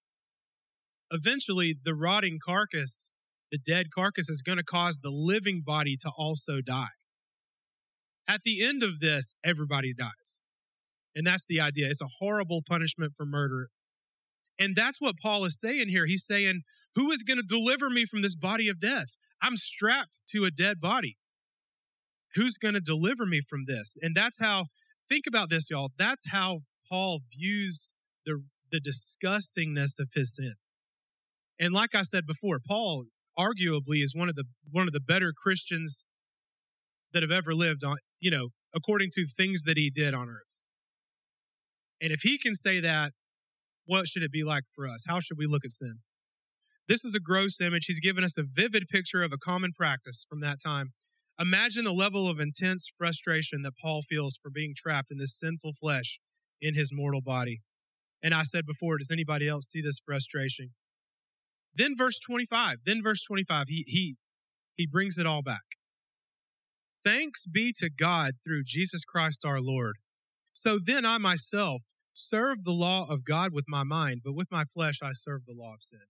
Eventually, 1.10 1.74
the 1.82 1.94
rotting 1.94 2.38
carcass, 2.44 3.12
the 3.50 3.58
dead 3.58 3.86
carcass, 3.94 4.28
is 4.28 4.42
going 4.42 4.58
to 4.58 4.64
cause 4.64 4.98
the 4.98 5.10
living 5.10 5.62
body 5.64 5.96
to 5.98 6.10
also 6.16 6.60
die. 6.60 6.94
At 8.28 8.42
the 8.44 8.64
end 8.64 8.82
of 8.82 9.00
this, 9.00 9.34
everybody 9.44 9.94
dies. 9.94 10.42
And 11.14 11.26
that's 11.26 11.44
the 11.48 11.60
idea. 11.60 11.88
It's 11.88 12.02
a 12.02 12.08
horrible 12.18 12.62
punishment 12.66 13.12
for 13.16 13.24
murder 13.24 13.70
and 14.58 14.74
that's 14.74 15.00
what 15.00 15.18
Paul 15.18 15.44
is 15.44 15.58
saying 15.58 15.88
here. 15.88 16.06
He's 16.06 16.24
saying, 16.24 16.62
Who 16.94 17.10
is 17.10 17.22
going 17.22 17.38
to 17.38 17.44
deliver 17.46 17.90
me 17.90 18.04
from 18.04 18.22
this 18.22 18.34
body 18.34 18.68
of 18.68 18.80
death? 18.80 19.16
I'm 19.42 19.56
strapped 19.56 20.22
to 20.30 20.44
a 20.44 20.50
dead 20.50 20.80
body. 20.80 21.18
Who's 22.36 22.56
going 22.56 22.74
to 22.74 22.80
deliver 22.80 23.26
me 23.26 23.40
from 23.40 23.64
this? 23.66 23.96
And 24.00 24.14
that's 24.14 24.38
how, 24.38 24.66
think 25.08 25.26
about 25.26 25.50
this, 25.50 25.68
y'all. 25.70 25.90
That's 25.98 26.24
how 26.30 26.60
Paul 26.88 27.20
views 27.36 27.92
the, 28.24 28.44
the 28.70 28.80
disgustingness 28.80 29.98
of 29.98 30.10
his 30.14 30.34
sin. 30.36 30.54
And 31.58 31.72
like 31.72 31.94
I 31.94 32.02
said 32.02 32.26
before, 32.26 32.60
Paul 32.64 33.06
arguably 33.38 34.02
is 34.02 34.14
one 34.14 34.28
of 34.28 34.34
the 34.34 34.44
one 34.70 34.86
of 34.86 34.92
the 34.92 35.00
better 35.00 35.32
Christians 35.36 36.04
that 37.12 37.22
have 37.22 37.30
ever 37.30 37.54
lived 37.54 37.84
on, 37.84 37.96
you 38.20 38.30
know, 38.30 38.48
according 38.74 39.08
to 39.14 39.26
things 39.26 39.62
that 39.64 39.76
he 39.76 39.90
did 39.90 40.14
on 40.14 40.28
earth. 40.28 40.62
And 42.00 42.12
if 42.12 42.20
he 42.20 42.38
can 42.38 42.54
say 42.54 42.80
that 42.80 43.12
what 43.86 44.08
should 44.08 44.22
it 44.22 44.32
be 44.32 44.44
like 44.44 44.64
for 44.74 44.86
us? 44.86 45.04
How 45.06 45.20
should 45.20 45.38
we 45.38 45.46
look 45.46 45.64
at 45.64 45.72
sin? 45.72 46.00
This 46.88 47.04
is 47.04 47.14
a 47.14 47.20
gross 47.20 47.60
image. 47.60 47.86
He's 47.86 48.00
given 48.00 48.22
us 48.22 48.36
a 48.36 48.42
vivid 48.42 48.88
picture 48.88 49.22
of 49.22 49.32
a 49.32 49.38
common 49.38 49.72
practice 49.72 50.26
from 50.28 50.40
that 50.40 50.58
time. 50.64 50.92
Imagine 51.38 51.84
the 51.84 51.92
level 51.92 52.28
of 52.28 52.40
intense 52.40 52.88
frustration 52.96 53.62
that 53.62 53.76
Paul 53.80 54.02
feels 54.02 54.38
for 54.40 54.50
being 54.50 54.74
trapped 54.74 55.10
in 55.10 55.18
this 55.18 55.38
sinful 55.38 55.74
flesh 55.74 56.18
in 56.60 56.74
his 56.74 56.90
mortal 56.92 57.20
body. 57.20 57.60
And 58.22 58.32
I 58.32 58.42
said 58.42 58.64
before, 58.66 58.96
does 58.98 59.10
anybody 59.10 59.46
else 59.46 59.68
see 59.68 59.82
this 59.82 59.98
frustration? 60.04 60.70
Then 61.74 61.94
verse 61.96 62.18
25, 62.18 62.78
then 62.86 63.02
verse 63.02 63.22
25, 63.22 63.66
he, 63.68 63.84
he, 63.86 64.16
he 64.74 64.86
brings 64.86 65.18
it 65.18 65.26
all 65.26 65.42
back. 65.42 65.76
Thanks 67.04 67.44
be 67.46 67.72
to 67.78 67.90
God 67.90 68.34
through 68.42 68.64
Jesus 68.64 69.04
Christ 69.04 69.44
our 69.44 69.60
Lord. 69.60 69.96
So 70.52 70.78
then 70.82 71.04
I 71.04 71.18
myself 71.18 71.82
serve 72.14 72.64
the 72.64 72.72
law 72.72 73.06
of 73.08 73.24
God 73.24 73.52
with 73.52 73.66
my 73.68 73.84
mind, 73.84 74.22
but 74.24 74.34
with 74.34 74.50
my 74.50 74.64
flesh 74.64 75.00
I 75.02 75.12
serve 75.12 75.42
the 75.46 75.54
law 75.54 75.74
of 75.74 75.82
sin. 75.82 76.00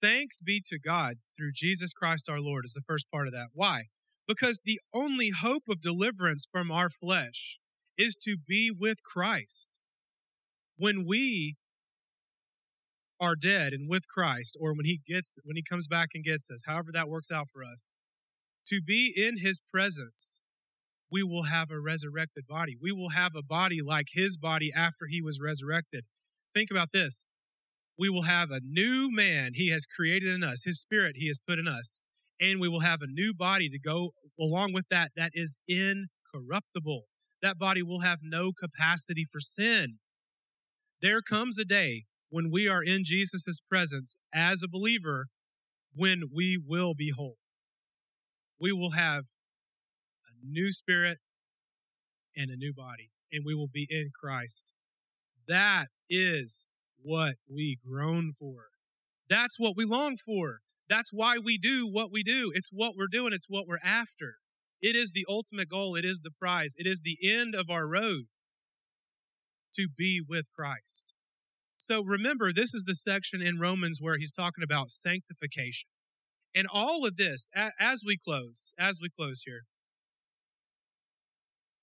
Thanks 0.00 0.40
be 0.40 0.62
to 0.70 0.78
God 0.78 1.16
through 1.36 1.52
Jesus 1.54 1.92
Christ 1.92 2.28
our 2.30 2.40
Lord 2.40 2.64
is 2.64 2.72
the 2.72 2.80
first 2.80 3.10
part 3.10 3.26
of 3.26 3.34
that. 3.34 3.48
Why? 3.52 3.84
Because 4.26 4.60
the 4.64 4.80
only 4.92 5.30
hope 5.30 5.64
of 5.68 5.80
deliverance 5.80 6.46
from 6.50 6.70
our 6.70 6.90
flesh 6.90 7.58
is 7.96 8.16
to 8.24 8.36
be 8.36 8.70
with 8.70 9.02
Christ. 9.02 9.70
When 10.76 11.06
we 11.06 11.56
are 13.20 13.36
dead 13.36 13.72
and 13.72 13.88
with 13.88 14.08
Christ, 14.08 14.56
or 14.60 14.74
when 14.74 14.84
he 14.84 15.00
gets 15.06 15.38
when 15.44 15.56
he 15.56 15.62
comes 15.62 15.88
back 15.88 16.10
and 16.14 16.24
gets 16.24 16.50
us, 16.50 16.64
however 16.66 16.90
that 16.92 17.08
works 17.08 17.30
out 17.30 17.48
for 17.52 17.64
us, 17.64 17.94
to 18.66 18.82
be 18.82 19.12
in 19.16 19.38
his 19.38 19.60
presence 19.72 20.42
we 21.10 21.22
will 21.22 21.44
have 21.44 21.70
a 21.70 21.80
resurrected 21.80 22.46
body. 22.46 22.76
We 22.80 22.92
will 22.92 23.10
have 23.10 23.34
a 23.36 23.42
body 23.42 23.80
like 23.82 24.08
his 24.12 24.36
body 24.36 24.72
after 24.74 25.06
he 25.06 25.22
was 25.22 25.40
resurrected. 25.40 26.04
Think 26.54 26.70
about 26.70 26.92
this. 26.92 27.26
We 27.98 28.10
will 28.10 28.22
have 28.22 28.50
a 28.50 28.60
new 28.62 29.10
man 29.10 29.52
he 29.54 29.70
has 29.70 29.86
created 29.86 30.30
in 30.30 30.42
us, 30.42 30.64
his 30.64 30.80
spirit 30.80 31.16
he 31.16 31.28
has 31.28 31.38
put 31.38 31.58
in 31.58 31.68
us, 31.68 32.00
and 32.40 32.60
we 32.60 32.68
will 32.68 32.80
have 32.80 33.00
a 33.02 33.06
new 33.06 33.32
body 33.34 33.68
to 33.68 33.78
go 33.78 34.10
along 34.38 34.72
with 34.72 34.86
that 34.90 35.10
that 35.16 35.30
is 35.34 35.56
incorruptible. 35.66 37.04
That 37.42 37.58
body 37.58 37.82
will 37.82 38.00
have 38.00 38.18
no 38.22 38.52
capacity 38.52 39.24
for 39.30 39.40
sin. 39.40 39.98
There 41.00 41.20
comes 41.20 41.58
a 41.58 41.64
day 41.64 42.04
when 42.30 42.50
we 42.50 42.68
are 42.68 42.82
in 42.82 43.02
Jesus' 43.04 43.60
presence 43.68 44.16
as 44.34 44.62
a 44.62 44.68
believer 44.68 45.26
when 45.94 46.22
we 46.34 46.58
will 46.62 46.94
be 46.94 47.12
whole. 47.16 47.36
We 48.60 48.72
will 48.72 48.92
have 48.92 49.24
a 50.26 50.46
new 50.46 50.72
spirit 50.72 51.18
and 52.36 52.50
a 52.50 52.56
new 52.56 52.72
body, 52.72 53.10
and 53.32 53.44
we 53.44 53.54
will 53.54 53.68
be 53.72 53.86
in 53.88 54.10
Christ. 54.18 54.72
That 55.48 55.86
is 56.08 56.64
what 57.02 57.36
we 57.50 57.78
groan 57.84 58.32
for. 58.32 58.66
That's 59.28 59.58
what 59.58 59.76
we 59.76 59.84
long 59.84 60.16
for. 60.16 60.60
That's 60.88 61.10
why 61.12 61.38
we 61.38 61.58
do 61.58 61.86
what 61.86 62.12
we 62.12 62.22
do. 62.22 62.52
It's 62.54 62.68
what 62.72 62.94
we're 62.96 63.08
doing. 63.10 63.32
It's 63.32 63.48
what 63.48 63.66
we're 63.66 63.78
after. 63.82 64.36
It 64.80 64.94
is 64.94 65.12
the 65.12 65.26
ultimate 65.28 65.68
goal. 65.68 65.96
It 65.96 66.04
is 66.04 66.20
the 66.20 66.30
prize. 66.30 66.74
It 66.76 66.86
is 66.86 67.02
the 67.02 67.18
end 67.22 67.54
of 67.54 67.70
our 67.70 67.86
road 67.86 68.26
to 69.74 69.88
be 69.88 70.22
with 70.26 70.52
Christ. 70.54 71.12
So 71.78 72.02
remember, 72.02 72.52
this 72.52 72.74
is 72.74 72.84
the 72.84 72.94
section 72.94 73.42
in 73.42 73.58
Romans 73.58 73.98
where 74.00 74.16
he's 74.18 74.32
talking 74.32 74.64
about 74.64 74.90
sanctification. 74.90 75.88
And 76.54 76.66
all 76.72 77.04
of 77.06 77.16
this, 77.16 77.50
as 77.54 78.02
we 78.04 78.16
close, 78.16 78.74
as 78.78 78.98
we 79.00 79.08
close 79.08 79.42
here, 79.44 79.64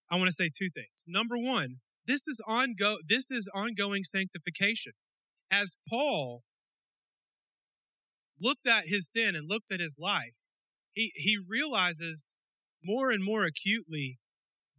I 0.09 0.15
want 0.15 0.27
to 0.27 0.33
say 0.33 0.49
two 0.49 0.69
things. 0.73 1.05
Number 1.07 1.37
one, 1.37 1.77
this 2.05 2.27
is 2.27 2.41
ongo 2.47 2.97
this 3.07 3.31
is 3.31 3.49
ongoing 3.53 4.03
sanctification. 4.03 4.93
As 5.49 5.75
Paul 5.87 6.43
looked 8.43 8.67
at 8.67 8.87
his 8.87 9.09
sin 9.09 9.35
and 9.35 9.49
looked 9.49 9.71
at 9.71 9.79
his 9.79 9.97
life, 9.97 10.35
he, 10.91 11.11
he 11.15 11.37
realizes 11.37 12.35
more 12.83 13.09
and 13.09 13.23
more 13.23 13.45
acutely 13.45 14.19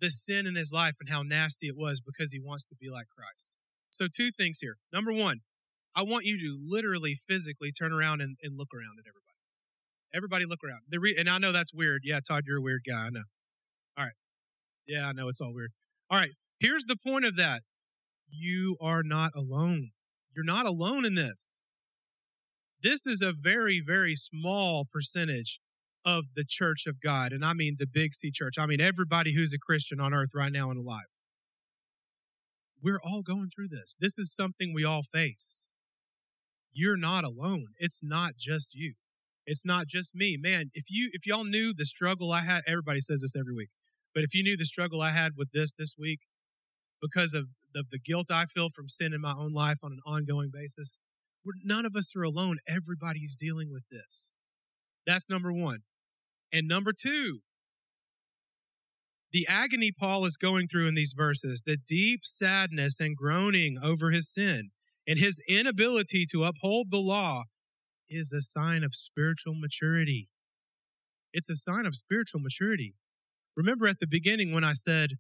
the 0.01 0.11
sin 0.11 0.47
in 0.47 0.55
his 0.55 0.73
life 0.73 0.95
and 1.01 1.09
how 1.09 1.23
nasty 1.23 1.67
it 1.67 1.77
was 1.77 2.01
because 2.01 2.33
he 2.33 2.39
wants 2.39 2.67
to 2.67 2.77
be 2.79 2.89
like 2.91 3.07
Christ. 3.09 3.57
So, 3.91 4.07
two 4.15 4.31
things 4.31 4.59
here. 4.61 4.77
Number 4.93 5.13
one, 5.13 5.41
I 5.97 6.03
want 6.03 6.25
you 6.25 6.39
to 6.39 6.59
literally 6.61 7.15
physically 7.15 7.71
turn 7.71 7.93
around 7.93 8.21
and, 8.21 8.37
and 8.43 8.59
look 8.59 8.75
around 8.75 8.99
at 8.99 9.09
everybody. 9.09 9.25
Everybody 10.15 10.45
look 10.45 10.61
around. 10.65 10.81
Re- 10.93 11.17
and 11.19 11.29
I 11.29 11.39
know 11.39 11.53
that's 11.53 11.73
weird. 11.73 12.03
Yeah, 12.05 12.21
Todd, 12.27 12.45
you're 12.47 12.59
a 12.59 12.63
weird 12.63 12.83
guy. 12.87 13.07
I 13.07 13.11
know. 13.11 13.23
All 13.97 14.05
right. 14.05 14.15
Yeah, 14.87 15.09
I 15.09 15.13
know 15.13 15.29
it's 15.29 15.41
all 15.41 15.55
weird. 15.55 15.73
All 16.11 16.19
right. 16.19 16.33
Here's 16.61 16.85
the 16.85 16.97
point 16.97 17.25
of 17.25 17.37
that 17.37 17.63
you 18.31 18.77
are 18.81 19.03
not 19.03 19.33
alone. 19.37 19.91
You're 20.35 20.45
not 20.45 20.67
alone 20.67 21.05
in 21.05 21.15
this. 21.15 21.64
This 22.85 23.07
is 23.07 23.23
a 23.23 23.33
very, 23.33 23.83
very 23.85 24.15
small 24.15 24.85
percentage 24.85 25.59
of 26.05 26.25
the 26.37 26.45
church 26.47 26.85
of 26.87 27.01
God. 27.01 27.33
And 27.33 27.43
I 27.43 27.55
mean 27.55 27.77
the 27.79 27.87
big 27.87 28.13
C 28.13 28.31
church. 28.31 28.57
I 28.59 28.67
mean 28.67 28.79
everybody 28.81 29.35
who's 29.35 29.55
a 29.55 29.59
Christian 29.59 30.01
on 30.01 30.13
earth 30.13 30.33
right 30.35 30.53
now 30.53 30.69
and 30.69 30.79
alive. 30.79 31.07
We're 32.83 33.01
all 33.03 33.23
going 33.23 33.49
through 33.49 33.69
this. 33.69 33.97
This 33.99 34.19
is 34.19 34.35
something 34.35 34.75
we 34.75 34.85
all 34.85 35.01
face. 35.03 35.73
You're 36.75 36.99
not 36.99 37.25
alone. 37.25 37.69
It's 37.79 38.01
not 38.03 38.33
just 38.39 38.75
you. 38.75 38.93
It's 39.47 39.65
not 39.65 39.87
just 39.87 40.15
me. 40.15 40.37
Man, 40.39 40.67
if 40.75 40.85
you 40.91 41.09
if 41.15 41.27
y'all 41.27 41.45
knew 41.45 41.73
the 41.75 41.87
struggle 41.87 42.33
I 42.33 42.43
had, 42.43 42.65
everybody 42.67 43.01
says 43.01 43.23
this 43.23 43.35
every 43.35 43.55
week. 43.55 43.71
But 44.15 44.25
if 44.25 44.35
you 44.35 44.43
knew 44.43 44.59
the 44.59 44.67
struggle 44.67 45.01
I 45.01 45.13
had 45.13 45.33
with 45.39 45.53
this 45.53 45.73
this 45.73 45.95
week 45.99 46.21
because 47.01 47.33
of 47.33 47.47
the, 47.73 47.85
the 47.91 47.99
guilt 47.99 48.31
I 48.31 48.45
feel 48.45 48.69
from 48.69 48.91
sin 48.91 49.15
in 49.15 49.23
my 49.23 49.33
own 49.33 49.55
life 49.55 49.79
on 49.83 49.93
an 49.93 50.01
ongoing 50.05 50.51
basis, 50.53 50.99
none 51.63 51.85
of 51.85 51.97
us 51.97 52.15
are 52.17 52.23
alone. 52.23 52.59
Everybody 52.67 53.21
is 53.21 53.37
dealing 53.37 53.71
with 53.71 53.85
this. 53.91 54.37
That's 55.07 55.29
number 55.29 55.53
one. 55.53 55.81
And 56.53 56.67
number 56.67 56.93
two, 56.93 57.41
the 59.33 59.47
agony 59.49 59.91
Paul 59.91 60.25
is 60.27 60.37
going 60.37 60.69
through 60.69 60.87
in 60.87 60.95
these 60.95 61.13
verses, 61.17 61.63
the 61.67 61.77
deep 61.77 62.21
sadness 62.25 63.01
and 63.01 63.17
groaning 63.17 63.77
over 63.83 64.11
his 64.11 64.33
sin 64.33 64.71
and 65.07 65.19
his 65.19 65.41
inability 65.49 66.25
to 66.33 66.45
uphold 66.45 66.91
the 66.91 67.01
law 67.01 67.45
is 68.09 68.33
a 68.33 68.41
sign 68.41 68.85
of 68.85 68.95
spiritual 68.95 69.55
maturity. 69.55 70.29
It's 71.33 71.51
a 71.51 71.55
sign 71.55 71.85
of 71.85 71.97
spiritual 71.97 72.41
maturity. 72.41 72.95
Remember 73.57 73.89
at 73.89 73.99
the 73.99 74.07
beginning 74.07 74.55
when 74.55 74.65
I 74.65 74.73
said, 74.73 75.15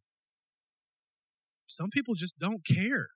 some 1.66 1.90
people 1.90 2.14
just 2.14 2.38
don't 2.38 2.64
care. 2.64 3.08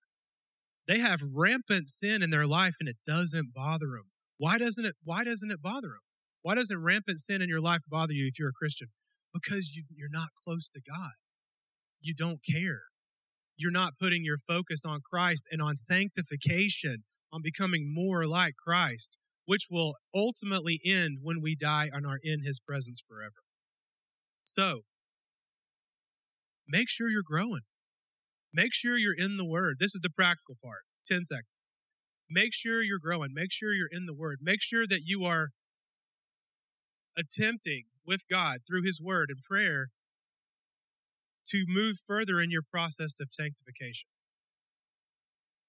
They 0.89 1.01
have 1.01 1.21
rampant 1.23 1.91
sin 1.91 2.23
in 2.23 2.31
their 2.31 2.47
life 2.47 2.77
and 2.81 2.89
it 2.89 2.97
doesn't 3.07 3.53
bother 3.55 3.89
them. 3.89 4.11
Why 4.39 4.57
doesn't 4.57 4.87
it, 4.87 4.95
why 5.05 5.23
doesn't 5.23 5.51
it 5.51 5.61
bother 5.61 5.89
them? 5.89 6.01
Why 6.43 6.55
doesn't 6.55 6.83
rampant 6.83 7.21
sin 7.21 7.43
in 7.43 7.49
your 7.49 7.61
life 7.61 7.83
bother 7.87 8.15
you 8.15 8.27
if 8.27 8.39
you're 8.39 8.49
a 8.49 8.59
Christian? 8.59 8.89
Because 9.35 9.77
you, 9.77 9.85
you're 9.95 10.09
not 10.11 10.31
close 10.45 10.67
to 10.71 10.81
God. 10.81 11.13
You 12.01 12.15
don't 12.15 12.41
care. 12.43 12.85
You're 13.57 13.71
not 13.71 13.99
putting 14.01 14.25
your 14.25 14.39
focus 14.39 14.83
on 14.87 15.01
Christ 15.01 15.45
and 15.51 15.61
on 15.61 15.77
sanctification, 15.77 17.05
on 17.33 17.43
becoming 17.43 17.93
more 17.93 18.25
like 18.25 18.55
Christ, 18.57 19.19
which 19.45 19.67
will 19.71 19.97
ultimately 20.15 20.81
end 20.87 21.19
when 21.23 21.43
we 21.43 21.55
die 21.55 21.91
and 21.93 22.07
are 22.07 22.21
in 22.23 22.45
his 22.45 22.61
presence 22.61 23.01
forever. 23.07 23.43
So, 24.45 24.83
make 26.67 26.89
sure 26.89 27.11
you're 27.11 27.23
growing. 27.23 27.63
Make 28.53 28.75
sure 28.75 28.97
you're 28.97 29.15
in 29.15 29.37
the 29.37 29.45
Word. 29.45 29.77
This 29.79 29.95
is 29.95 30.01
the 30.03 30.11
practical 30.11 30.57
part 30.63 30.83
10 31.07 31.25
seconds. 31.25 31.63
Make 32.31 32.55
sure 32.55 32.83
you're 32.83 32.99
growing. 32.99 33.31
Make 33.33 33.53
sure 33.53 33.73
you're 33.73 33.89
in 33.91 34.07
the 34.07 34.15
Word. 34.15 34.39
Make 34.43 34.63
sure 34.63 34.87
that 34.87 35.03
you 35.05 35.25
are 35.25 35.49
attempting 37.17 37.85
with 38.07 38.23
God 38.31 38.59
through 38.67 38.83
His 38.85 39.01
Word 39.01 39.31
and 39.31 39.43
prayer 39.43 39.89
to 41.49 41.65
move 41.67 41.97
further 42.07 42.41
in 42.41 42.51
your 42.51 42.63
process 42.63 43.19
of 43.21 43.29
sanctification. 43.31 44.09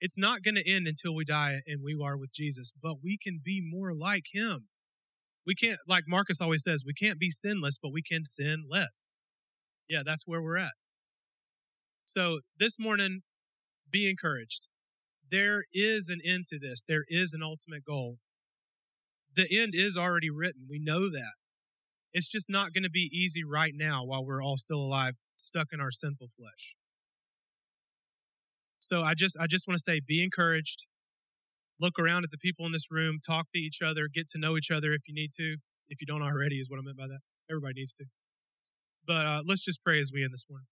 It's 0.02 0.18
not 0.18 0.44
going 0.44 0.56
to 0.56 0.70
end 0.70 0.88
until 0.88 1.14
we 1.14 1.26
die 1.26 1.62
and 1.68 1.82
we 1.84 1.98
are 2.02 2.18
with 2.18 2.34
Jesus, 2.34 2.72
but 2.82 2.98
we 3.04 3.18
can 3.18 3.40
be 3.44 3.62
more 3.62 3.94
like 3.94 4.26
Him. 4.34 4.68
We 5.46 5.56
can't, 5.56 5.80
like 5.88 6.04
Marcus 6.08 6.40
always 6.40 6.64
says, 6.64 6.84
we 6.86 6.94
can't 6.94 7.20
be 7.20 7.30
sinless, 7.30 7.78
but 7.82 7.92
we 7.92 8.02
can 8.02 8.24
sin 8.24 8.66
less. 8.70 9.12
Yeah, 9.90 10.04
that's 10.06 10.24
where 10.26 10.42
we're 10.42 10.58
at. 10.58 10.74
So 12.12 12.40
this 12.60 12.80
morning, 12.80 13.22
be 13.92 14.10
encouraged. 14.10 14.68
There 15.32 15.66
is 15.72 16.10
an 16.10 16.20
end 16.26 16.46
to 16.52 16.58
this. 16.58 16.84
There 16.88 17.06
is 17.08 17.34
an 17.34 17.44
ultimate 17.44 17.86
goal. 17.86 18.18
The 19.36 19.48
end 19.52 19.74
is 19.76 19.96
already 19.96 20.32
written. 20.32 20.66
We 20.68 20.80
know 20.80 21.10
that. 21.10 21.34
It's 22.12 22.28
just 22.28 22.50
not 22.50 22.74
going 22.74 22.84
to 22.84 22.90
be 22.90 23.12
easy 23.14 23.44
right 23.44 23.74
now 23.76 24.04
while 24.04 24.26
we're 24.26 24.42
all 24.42 24.58
still 24.58 24.80
alive, 24.80 25.18
stuck 25.36 25.68
in 25.72 25.80
our 25.80 25.92
sinful 25.92 26.30
flesh. 26.36 26.74
So 28.80 29.04
I 29.04 29.14
just 29.14 29.38
I 29.40 29.46
just 29.46 29.68
want 29.68 29.78
to 29.78 29.84
say 29.84 30.02
be 30.06 30.24
encouraged. 30.24 30.88
Look 31.80 32.00
around 32.00 32.24
at 32.24 32.32
the 32.32 32.40
people 32.40 32.66
in 32.66 32.72
this 32.72 32.90
room, 32.90 33.20
talk 33.24 33.52
to 33.54 33.60
each 33.60 33.82
other, 33.86 34.08
get 34.12 34.28
to 34.30 34.40
know 34.40 34.58
each 34.58 34.72
other 34.72 34.94
if 34.94 35.02
you 35.08 35.14
need 35.14 35.32
to. 35.38 35.58
If 35.90 36.02
you 36.02 36.08
don't 36.08 36.24
already 36.24 36.56
is 36.56 36.70
what 36.72 36.80
I 36.80 36.82
meant 36.82 36.98
by 36.98 37.08
that. 37.08 37.20
Everybody 37.52 37.76
needs 37.76 37.94
to. 37.94 38.06
But 39.06 39.26
uh, 39.28 39.42
let's 39.46 39.62
just 39.62 39.84
pray 39.84 40.00
as 40.00 40.12
we 40.12 40.24
end 40.24 40.34
this 40.34 40.46
morning. 40.50 40.66